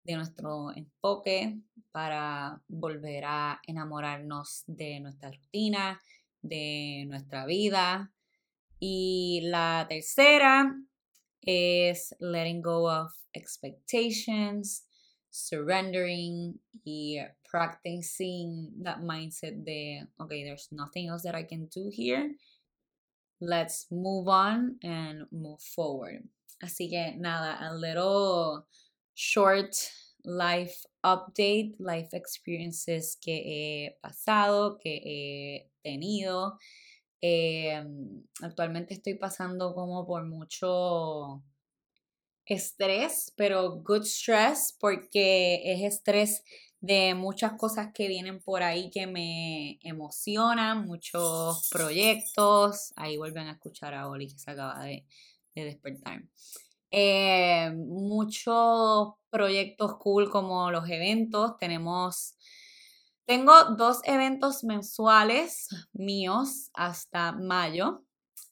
de 0.08 0.16
nuestro 0.16 0.72
enfoque 0.76 1.60
para 1.92 2.62
volver 2.68 3.26
a 3.26 3.60
enamorarnos 3.68 4.64
de 4.66 5.02
nuestra 5.02 5.32
rutina, 5.32 6.02
de 6.42 7.06
nuestra 7.08 7.46
vida. 7.46 8.12
Y 8.80 9.42
la 9.44 9.86
tercera 9.90 10.74
es 11.42 12.16
letting 12.20 12.62
go 12.62 12.90
of 12.90 13.12
expectations, 13.34 14.88
surrendering 15.30 16.58
y 16.86 17.18
practicing 17.44 18.72
that 18.84 19.00
mindset 19.00 19.64
de, 19.66 20.08
okay, 20.22 20.46
there's 20.46 20.70
nothing 20.72 21.10
else 21.10 21.24
that 21.24 21.36
I 21.36 21.44
can 21.44 21.68
do 21.68 21.90
here. 21.92 22.34
Let's 23.42 23.88
move 23.92 24.30
on 24.30 24.78
and 24.84 25.26
move 25.32 25.62
forward. 25.62 26.24
Así 26.64 26.90
que 26.90 27.16
nada, 27.18 27.58
a 27.60 27.76
little 27.76 28.66
short 29.18 29.74
life 30.24 30.86
update, 31.04 31.76
life 31.80 32.16
experiences 32.16 33.18
que 33.20 33.42
he 33.46 33.98
pasado, 34.00 34.78
que 34.78 35.02
he 35.04 35.72
tenido. 35.82 36.60
Eh, 37.22 37.84
actualmente 38.42 38.94
estoy 38.94 39.16
pasando 39.16 39.74
como 39.74 40.06
por 40.06 40.24
mucho 40.26 41.44
estrés, 42.46 43.34
pero 43.36 43.82
good 43.82 44.04
stress 44.04 44.78
porque 44.80 45.62
es 45.66 45.82
estrés 45.82 46.44
de 46.80 47.16
muchas 47.16 47.54
cosas 47.54 47.92
que 47.92 48.08
vienen 48.08 48.40
por 48.40 48.62
ahí 48.62 48.92
que 48.92 49.08
me 49.08 49.80
emocionan, 49.82 50.86
muchos 50.86 51.68
proyectos. 51.72 52.94
Ahí 52.96 53.18
vuelven 53.18 53.48
a 53.48 53.54
escuchar 53.54 53.96
a 53.96 54.08
Oli 54.08 54.28
que 54.28 54.38
se 54.38 54.52
acaba 54.52 54.84
de, 54.84 55.06
despertar. 55.56 56.22
Eh, 56.92 57.72
muchos 57.76 59.14
proyectos 59.30 59.96
cool 59.98 60.30
como 60.30 60.72
los 60.72 60.90
eventos. 60.90 61.58
Tenemos, 61.58 62.36
tengo 63.26 63.54
dos 63.78 64.02
eventos 64.06 64.64
mensuales 64.64 65.68
míos 65.94 66.70
hasta 66.74 67.34
mayo. 67.34 68.04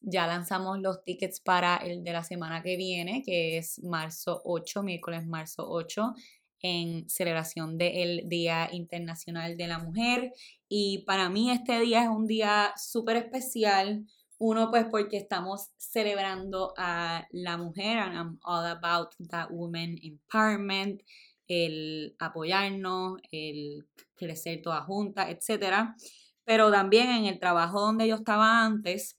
Ya 0.02 0.28
lanzamos 0.28 0.80
los 0.80 1.04
tickets 1.04 1.40
para 1.40 1.78
el 1.78 2.04
de 2.04 2.14
la 2.14 2.24
semana 2.24 2.62
que 2.62 2.78
viene, 2.78 3.24
que 3.24 3.58
es 3.58 3.82
marzo 3.84 4.42
8, 4.46 4.84
miércoles 4.84 5.26
marzo 5.26 5.66
8, 5.68 6.14
en 6.62 7.10
celebración 7.10 7.78
del 7.78 8.28
Día 8.28 8.70
Internacional 8.72 9.58
de 9.58 9.68
la 9.68 9.80
Mujer. 9.80 10.34
Y 10.70 11.00
para 11.08 11.30
mí 11.30 11.52
este 11.52 11.80
día 11.80 12.04
es 12.04 12.10
un 12.10 12.28
día 12.28 12.74
súper 12.78 13.18
especial. 13.18 14.06
Uno, 14.38 14.70
pues 14.70 14.86
porque 14.92 15.18
estamos 15.18 15.70
celebrando 15.78 16.74
a 16.78 17.26
la 17.32 17.58
mujer, 17.58 18.00
and 18.00 18.16
I'm 18.16 18.40
all 18.44 18.66
about 18.66 19.16
that 19.30 19.50
woman 19.50 19.98
empowerment, 20.04 21.02
el 21.48 22.16
apoyarnos, 22.20 23.22
el 23.32 23.88
crecer 24.16 24.62
todas 24.62 24.86
juntas, 24.86 25.30
etc. 25.30 25.96
Pero 26.44 26.70
también 26.70 27.10
en 27.10 27.26
el 27.26 27.40
trabajo 27.40 27.80
donde 27.80 28.08
yo 28.08 28.16
estaba 28.16 28.66
antes, 28.66 29.18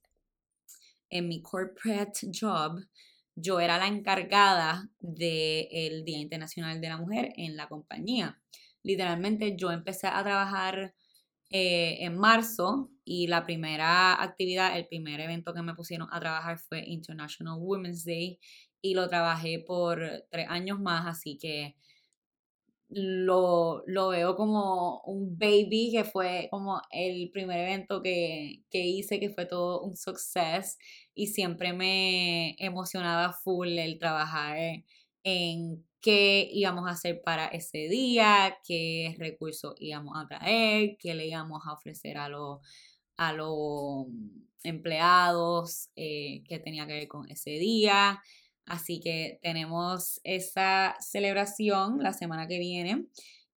en 1.08 1.28
mi 1.28 1.40
corporate 1.40 2.28
job, 2.38 2.84
yo 3.34 3.60
era 3.60 3.78
la 3.78 3.86
encargada 3.86 4.88
del 4.98 6.04
Día 6.04 6.18
Internacional 6.18 6.80
de 6.80 6.88
la 6.88 6.98
Mujer 6.98 7.32
en 7.36 7.56
la 7.56 7.68
compañía. 7.68 8.40
Literalmente 8.82 9.56
yo 9.56 9.70
empecé 9.70 10.08
a 10.08 10.22
trabajar 10.22 10.94
eh, 11.50 11.98
en 12.00 12.18
marzo 12.18 12.90
y 13.06 13.28
la 13.28 13.44
primera 13.46 14.20
actividad, 14.20 14.76
el 14.76 14.88
primer 14.88 15.20
evento 15.20 15.54
que 15.54 15.62
me 15.62 15.74
pusieron 15.74 16.08
a 16.10 16.18
trabajar 16.18 16.58
fue 16.58 16.84
International 16.84 17.56
Women's 17.58 18.04
Day 18.04 18.40
y 18.82 18.94
lo 18.94 19.08
trabajé 19.08 19.60
por 19.60 20.00
tres 20.28 20.46
años 20.50 20.80
más, 20.80 21.06
así 21.06 21.38
que 21.38 21.76
lo, 22.88 23.84
veo 23.86 24.36
como 24.36 25.02
un 25.06 25.38
baby, 25.38 25.90
que 25.92 26.04
fue 26.04 26.48
como 26.50 26.82
el 26.90 27.30
primer 27.30 27.60
evento 27.60 28.02
que, 28.02 28.64
hice, 28.72 29.20
que 29.20 29.30
fue 29.30 29.46
todo 29.46 29.82
un 29.82 29.96
success 29.96 30.76
y 31.14 31.28
siempre 31.28 31.72
me 31.72 32.56
emocionaba 32.58 33.32
full 33.32 33.68
el 33.78 33.98
trabajar 33.98 34.56
en 35.22 35.84
qué 36.00 36.48
íbamos 36.52 36.88
a 36.88 36.92
hacer 36.92 37.22
para 37.24 37.46
ese 37.48 37.88
día, 37.88 38.56
qué 38.66 39.14
recursos 39.18 39.74
íbamos 39.78 40.16
a 40.16 40.26
traer, 40.26 40.96
qué 40.98 41.14
le 41.14 41.26
íbamos 41.26 41.62
a 41.66 41.72
ofrecer 41.72 42.16
a 42.18 42.28
los 42.28 42.60
a 43.16 43.32
los 43.32 44.06
empleados, 44.62 45.90
eh, 45.96 46.42
qué 46.48 46.58
tenía 46.58 46.86
que 46.86 46.94
ver 46.94 47.08
con 47.08 47.30
ese 47.30 47.50
día. 47.50 48.22
Así 48.66 49.00
que 49.00 49.38
tenemos 49.42 50.20
esa 50.24 50.96
celebración 51.00 52.02
la 52.02 52.12
semana 52.12 52.48
que 52.48 52.58
viene. 52.58 53.06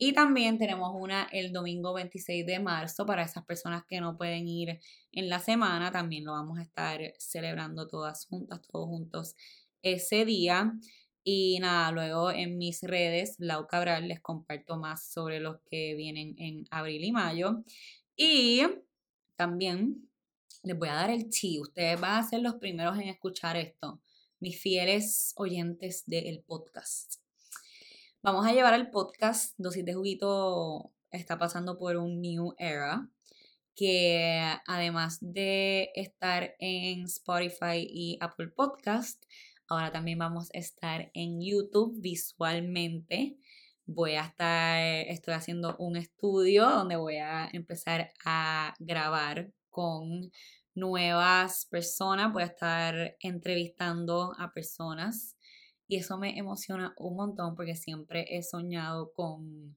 Y 0.01 0.13
también 0.13 0.57
tenemos 0.57 0.91
una 0.95 1.27
el 1.31 1.51
domingo 1.51 1.93
26 1.93 2.45
de 2.45 2.59
marzo 2.59 3.05
para 3.05 3.23
esas 3.23 3.43
personas 3.45 3.83
que 3.85 3.99
no 3.99 4.17
pueden 4.17 4.47
ir 4.47 4.79
en 5.11 5.27
la 5.27 5.39
semana. 5.39 5.91
También 5.91 6.23
lo 6.23 6.31
vamos 6.31 6.57
a 6.57 6.61
estar 6.61 7.01
celebrando 7.17 7.87
todas 7.87 8.25
juntas, 8.27 8.61
todos 8.61 8.87
juntos 8.87 9.35
ese 9.81 10.23
día. 10.23 10.73
Y 11.23 11.59
nada, 11.59 11.91
luego 11.91 12.31
en 12.31 12.57
mis 12.57 12.81
redes, 12.81 13.35
Lau 13.39 13.67
Cabral, 13.67 14.07
les 14.07 14.21
comparto 14.21 14.77
más 14.77 15.11
sobre 15.11 15.41
los 15.41 15.57
que 15.69 15.95
vienen 15.95 16.33
en 16.37 16.65
abril 16.71 17.03
y 17.03 17.11
mayo. 17.11 17.63
Y 18.15 18.61
también 19.39 20.09
les 20.63 20.77
voy 20.77 20.89
a 20.89 20.95
dar 20.95 21.09
el 21.09 21.29
tea. 21.29 21.61
Ustedes 21.61 21.97
van 21.97 22.17
a 22.17 22.27
ser 22.27 22.41
los 22.41 22.55
primeros 22.55 22.97
en 22.97 23.07
escuchar 23.07 23.55
esto 23.55 24.01
mis 24.41 24.61
fieles 24.61 25.31
oyentes 25.37 26.03
del 26.07 26.43
podcast. 26.45 27.21
Vamos 28.21 28.45
a 28.45 28.51
llevar 28.51 28.73
el 28.73 28.89
podcast 28.89 29.53
Dosis 29.57 29.85
de 29.85 29.93
Juguito 29.93 30.91
está 31.09 31.37
pasando 31.37 31.77
por 31.77 31.95
un 31.95 32.19
new 32.19 32.53
era 32.57 33.09
que 33.75 34.43
además 34.67 35.19
de 35.21 35.91
estar 35.95 36.55
en 36.59 37.05
Spotify 37.05 37.87
y 37.89 38.17
Apple 38.19 38.49
Podcast, 38.49 39.23
ahora 39.69 39.93
también 39.93 40.19
vamos 40.19 40.49
a 40.53 40.57
estar 40.57 41.11
en 41.13 41.39
YouTube 41.41 41.95
visualmente. 42.01 43.37
Voy 43.91 44.13
a 44.13 44.21
estar, 44.21 44.77
estoy 45.07 45.33
haciendo 45.33 45.75
un 45.77 45.97
estudio 45.97 46.69
donde 46.69 46.95
voy 46.95 47.17
a 47.17 47.49
empezar 47.51 48.11
a 48.23 48.75
grabar 48.77 49.51
con 49.71 50.31
nuevas 50.75 51.65
personas, 51.65 52.31
voy 52.31 52.43
a 52.43 52.45
estar 52.45 53.17
entrevistando 53.19 54.35
a 54.37 54.53
personas 54.53 55.35
y 55.87 55.97
eso 55.97 56.19
me 56.19 56.37
emociona 56.37 56.93
un 56.97 57.15
montón 57.15 57.55
porque 57.55 57.75
siempre 57.75 58.27
he 58.29 58.43
soñado 58.43 59.11
con 59.11 59.75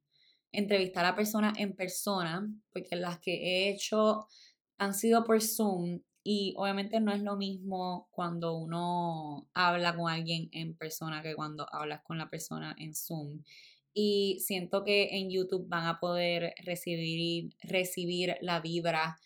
entrevistar 0.53 1.07
a 1.07 1.16
personas 1.16 1.59
en 1.59 1.75
persona, 1.75 2.46
porque 2.70 2.96
las 2.96 3.18
que 3.18 3.33
he 3.33 3.70
hecho 3.70 4.29
han 4.77 4.92
sido 4.92 5.25
por 5.25 5.40
Zoom 5.40 6.03
y 6.22 6.53
obviamente 6.59 7.01
no 7.01 7.12
es 7.12 7.22
lo 7.22 7.37
mismo 7.37 8.09
cuando 8.11 8.59
uno 8.59 9.48
habla 9.55 9.96
con 9.96 10.11
alguien 10.11 10.51
en 10.53 10.77
persona 10.77 11.22
que 11.22 11.35
cuando 11.35 11.66
hablas 11.72 12.03
con 12.03 12.18
la 12.18 12.29
persona 12.29 12.77
en 12.77 12.94
Zoom. 12.94 13.42
Y 13.94 14.38
siento 14.40 14.85
que 14.85 15.18
en 15.18 15.31
YouTube 15.31 15.68
van 15.68 15.87
a 15.87 16.00
poder 16.00 16.55
recibir, 16.64 17.50
recibir 17.62 18.37
la 18.40 18.61
vibra 18.61 19.18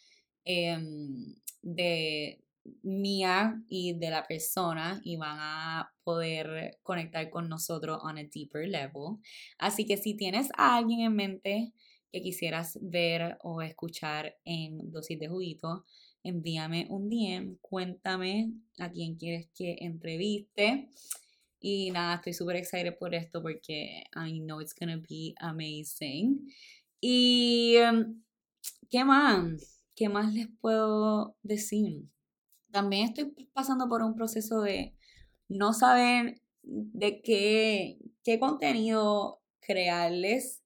em, 0.45 1.35
de 1.63 2.41
mía 2.83 3.63
y 3.69 3.95
de 3.95 4.11
la 4.11 4.27
persona 4.27 5.01
y 5.05 5.17
van 5.17 5.37
a 5.39 5.93
poder 6.05 6.79
conectar 6.83 7.31
con 7.31 7.49
nosotros 7.49 8.01
on 8.03 8.19
a 8.19 8.25
deeper 8.25 8.69
level. 8.69 9.19
Así 9.59 9.87
que 9.87 9.97
si 9.97 10.15
tienes 10.15 10.49
a 10.57 10.77
alguien 10.77 11.01
en 11.01 11.15
mente 11.15 11.73
que 12.13 12.23
quisieras 12.23 12.79
ver 12.81 13.39
o 13.43 13.63
escuchar 13.63 14.37
en 14.45 14.91
dosis 14.91 15.19
de 15.19 15.29
juguito, 15.29 15.85
envíame 16.23 16.87
un 16.91 17.09
DM, 17.09 17.59
cuéntame 17.61 18.53
a 18.79 18.91
quién 18.91 19.17
quieres 19.17 19.49
que 19.55 19.77
entreviste. 19.81 20.89
Y 21.61 21.91
nada, 21.91 22.17
estoy 22.17 22.35
súper 22.35 22.57
excited 22.57 22.97
por 22.99 23.15
esto 23.15 23.43
porque 23.43 24.05
I 24.15 24.41
know 24.41 24.61
it's 24.61 24.75
gonna 24.79 24.99
be 25.09 25.35
amazing. 25.39 26.53
Y, 27.01 27.77
um, 27.79 28.23
¿qué 28.91 29.05
más? 29.05 29.77
¿qué 29.97 30.09
más 30.09 30.33
les 30.33 30.49
puedo 30.61 31.37
decir? 31.43 32.05
También 32.71 33.09
estoy 33.09 33.33
pasando 33.53 33.89
por 33.89 34.03
un 34.03 34.15
proceso 34.15 34.61
de 34.61 34.95
no 35.49 35.73
saber 35.73 36.41
de 36.63 37.23
qué, 37.23 37.99
qué 38.23 38.39
contenido 38.39 39.41
crearles, 39.61 40.63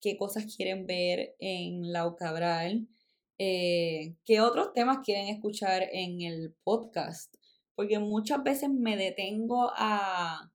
qué 0.00 0.16
cosas 0.16 0.54
quieren 0.56 0.86
ver 0.86 1.34
en 1.40 1.92
Lau 1.92 2.16
Cabral, 2.16 2.88
eh, 3.38 4.14
qué 4.24 4.40
otros 4.40 4.72
temas 4.72 4.98
quieren 5.04 5.28
escuchar 5.28 5.88
en 5.92 6.22
el 6.22 6.54
podcast. 6.62 7.34
Porque 7.78 8.00
muchas 8.00 8.42
veces 8.42 8.70
me 8.70 8.96
detengo 8.96 9.70
a 9.76 10.50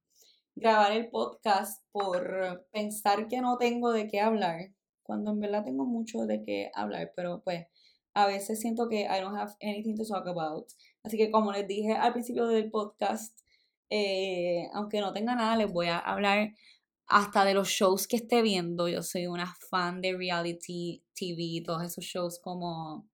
grabar 0.55 0.91
el 0.91 1.09
podcast 1.09 1.81
por 1.93 2.67
pensar 2.73 3.29
que 3.29 3.39
no 3.39 3.57
tengo 3.57 3.93
de 3.93 4.09
qué 4.09 4.19
hablar, 4.19 4.73
cuando 5.03 5.31
en 5.31 5.39
verdad 5.39 5.63
tengo 5.63 5.85
mucho 5.85 6.25
de 6.25 6.43
qué 6.43 6.69
hablar, 6.73 7.13
pero 7.15 7.41
pues 7.41 7.65
a 8.13 8.27
veces 8.27 8.59
siento 8.59 8.89
que 8.89 9.03
I 9.03 9.21
don't 9.21 9.37
have 9.37 9.53
anything 9.61 9.95
to 9.95 10.03
talk 10.03 10.27
about. 10.27 10.67
Así 11.01 11.15
que 11.15 11.31
como 11.31 11.53
les 11.53 11.65
dije 11.65 11.93
al 11.93 12.11
principio 12.11 12.45
del 12.47 12.69
podcast, 12.69 13.39
eh, 13.89 14.67
aunque 14.73 14.99
no 14.99 15.13
tenga 15.13 15.33
nada, 15.33 15.55
les 15.55 15.71
voy 15.71 15.87
a 15.87 15.99
hablar 15.99 16.49
hasta 17.07 17.45
de 17.45 17.53
los 17.53 17.69
shows 17.69 18.05
que 18.05 18.17
esté 18.17 18.41
viendo. 18.41 18.89
Yo 18.89 19.01
soy 19.01 19.27
una 19.27 19.55
fan 19.69 20.01
de 20.01 20.17
reality 20.17 21.01
TV, 21.15 21.63
todos 21.65 21.83
esos 21.83 22.03
shows 22.03 22.41
como 22.43 23.07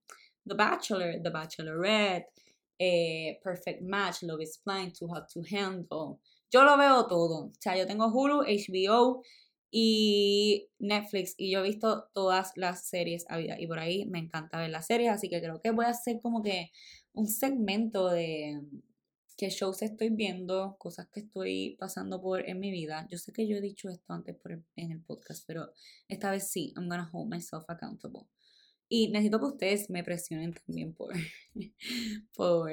The 0.48 0.56
Bachelor, 0.56 1.22
The 1.22 1.30
Bachelorette, 1.30 2.39
eh, 2.80 3.40
Perfect 3.44 3.82
Match, 3.82 4.24
Love 4.24 4.42
is 4.42 4.60
Blind, 4.66 4.94
Too 4.98 5.08
Hot 5.10 5.28
to 5.34 5.42
Handle. 5.52 6.20
Yo 6.52 6.64
lo 6.64 6.78
veo 6.78 7.06
todo. 7.08 7.48
O 7.48 7.52
sea, 7.60 7.78
yo 7.78 7.86
tengo 7.86 8.08
Hulu, 8.08 8.44
HBO 8.44 9.22
y 9.72 10.68
Netflix 10.80 11.36
y 11.38 11.52
yo 11.52 11.60
he 11.60 11.64
visto 11.64 12.10
todas 12.14 12.54
las 12.56 12.88
series 12.88 13.26
y 13.60 13.68
por 13.68 13.80
ahí 13.80 14.06
me 14.08 14.18
encanta 14.20 14.58
ver 14.58 14.72
las 14.72 14.88
series, 14.88 15.12
así 15.12 15.30
que 15.30 15.40
creo 15.40 15.62
que 15.62 15.70
voy 15.70 15.86
a 15.86 15.90
hacer 15.90 16.20
como 16.22 16.42
que 16.42 16.72
un 17.14 17.28
segmento 17.28 18.10
de 18.10 18.60
qué 19.38 19.50
shows 19.50 19.82
estoy 19.84 20.10
viendo, 20.10 20.76
cosas 20.80 21.08
que 21.10 21.22
estoy 21.22 21.78
pasando 21.80 22.22
por 22.22 22.48
en 22.50 22.60
mi 22.60 22.72
vida. 22.72 23.08
Yo 23.10 23.18
sé 23.18 23.32
que 23.32 23.48
yo 23.48 23.58
he 23.58 23.62
dicho 23.62 23.90
esto 23.90 24.12
antes 24.12 24.36
por 24.36 24.52
en 24.76 24.92
el 24.92 25.02
podcast, 25.02 25.44
pero 25.46 25.72
esta 26.08 26.32
vez 26.32 26.50
sí, 26.50 26.74
I'm 26.76 26.90
gonna 26.90 27.10
hold 27.14 27.30
myself 27.30 27.64
accountable. 27.68 28.28
Y 28.90 29.10
necesito 29.10 29.40
que 29.40 29.46
ustedes 29.46 29.90
me 29.90 30.04
presionen 30.04 30.54
también 30.54 30.94
por, 30.94 31.14
por, 32.36 32.72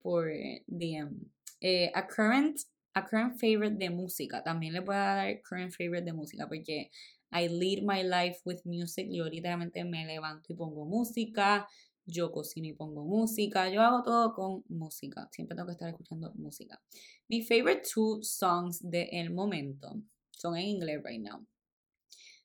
por 0.00 0.30
DM. 0.66 1.30
Eh, 1.60 1.90
a 1.94 2.06
current 2.06 2.60
a 2.96 3.04
current 3.04 3.38
favorite 3.38 3.76
de 3.76 3.90
música. 3.90 4.42
También 4.42 4.72
les 4.72 4.82
voy 4.82 4.94
a 4.94 4.98
dar 4.98 5.42
current 5.42 5.70
favorite 5.70 6.04
de 6.04 6.14
música 6.14 6.48
porque 6.48 6.90
I 7.30 7.48
lead 7.48 7.82
my 7.82 8.02
life 8.02 8.40
with 8.44 8.60
music. 8.64 9.08
Yo 9.10 9.26
literalmente 9.26 9.84
me 9.84 10.06
levanto 10.06 10.52
y 10.52 10.56
pongo 10.56 10.86
música. 10.86 11.68
Yo 12.06 12.32
cocino 12.32 12.68
y 12.68 12.72
pongo 12.72 13.04
música. 13.04 13.68
Yo 13.68 13.82
hago 13.82 14.02
todo 14.02 14.32
con 14.32 14.64
música. 14.68 15.28
Siempre 15.30 15.54
tengo 15.54 15.66
que 15.66 15.72
estar 15.72 15.88
escuchando 15.90 16.32
música. 16.36 16.80
Mi 17.28 17.42
favorite 17.42 17.82
two 17.92 18.22
songs 18.22 18.78
de 18.80 19.10
el 19.12 19.30
momento 19.30 20.00
son 20.30 20.56
en 20.56 20.66
inglés 20.66 21.02
right 21.04 21.20
now. 21.20 21.44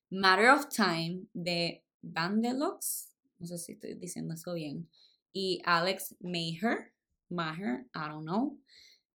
Matter 0.09 0.49
of 0.49 0.67
Time 0.67 1.27
de 1.33 1.85
Bandelox. 2.01 3.10
No 3.41 3.47
sé 3.47 3.57
si 3.57 3.73
estoy 3.73 3.95
diciendo 3.95 4.35
eso 4.35 4.53
bien. 4.53 4.87
Y 5.33 5.61
Alex 5.65 6.15
Maher. 6.21 6.93
Maher, 7.27 7.87
I 7.93 8.07
don't 8.07 8.23
know 8.23 8.57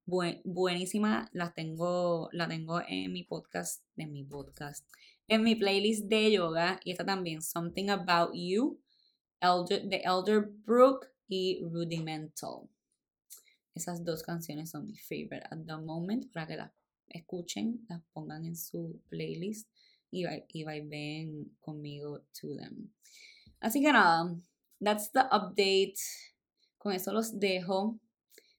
buenísima, 0.06 1.28
la 1.32 1.52
tengo, 1.52 2.28
la 2.32 2.46
tengo 2.46 2.80
en 2.86 3.12
mi 3.12 3.24
podcast, 3.24 3.82
en 3.96 4.12
mi 4.12 4.24
podcast, 4.24 4.88
en 5.26 5.42
mi 5.42 5.56
playlist 5.56 6.06
de 6.06 6.30
yoga 6.32 6.80
y 6.84 6.92
esta 6.92 7.04
también, 7.04 7.42
Something 7.42 7.90
About 7.90 8.30
You, 8.34 8.80
Elder, 9.40 9.88
The 9.88 10.02
Elder 10.04 10.48
Brook 10.64 11.06
y 11.26 11.60
Rudimental. 11.62 12.68
Esas 13.74 14.04
dos 14.04 14.22
canciones 14.22 14.70
son 14.70 14.86
mi 14.86 14.96
favorite 14.96 15.46
at 15.50 15.58
the 15.66 15.76
moment 15.76 16.32
para 16.32 16.46
que 16.46 16.56
las 16.56 16.72
escuchen, 17.08 17.84
las 17.88 18.02
pongan 18.12 18.44
en 18.44 18.56
su 18.56 19.02
playlist 19.08 19.68
y, 20.10 20.24
y 20.48 20.64
conmigo 21.60 22.20
to 22.40 22.56
them. 22.56 22.92
Así 23.60 23.82
que 23.82 23.92
nada, 23.92 24.34
that's 24.82 25.10
the 25.12 25.20
update. 25.20 25.94
Con 26.78 26.92
eso 26.92 27.12
los 27.12 27.38
dejo. 27.38 27.98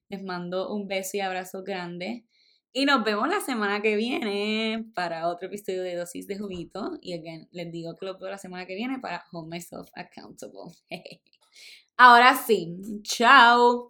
Les 0.08 0.22
mando 0.22 0.74
un 0.74 0.88
beso 0.88 1.16
y 1.16 1.20
abrazo 1.20 1.62
grande. 1.62 2.24
Y 2.72 2.84
nos 2.84 3.02
vemos 3.02 3.28
la 3.28 3.40
semana 3.40 3.80
que 3.80 3.96
viene 3.96 4.84
para 4.94 5.28
otro 5.28 5.48
episodio 5.48 5.82
de 5.82 5.96
Dosis 5.96 6.26
de 6.26 6.38
Juguito. 6.38 6.98
Y 7.00 7.14
again, 7.14 7.48
les 7.50 7.72
digo 7.72 7.96
que 7.96 8.06
lo 8.06 8.18
veo 8.18 8.30
la 8.30 8.38
semana 8.38 8.66
que 8.66 8.74
viene 8.74 8.98
para 8.98 9.24
Hold 9.32 9.48
Myself 9.48 9.88
Accountable. 9.94 10.74
Ahora 11.96 12.36
sí, 12.36 12.78
chao. 13.02 13.88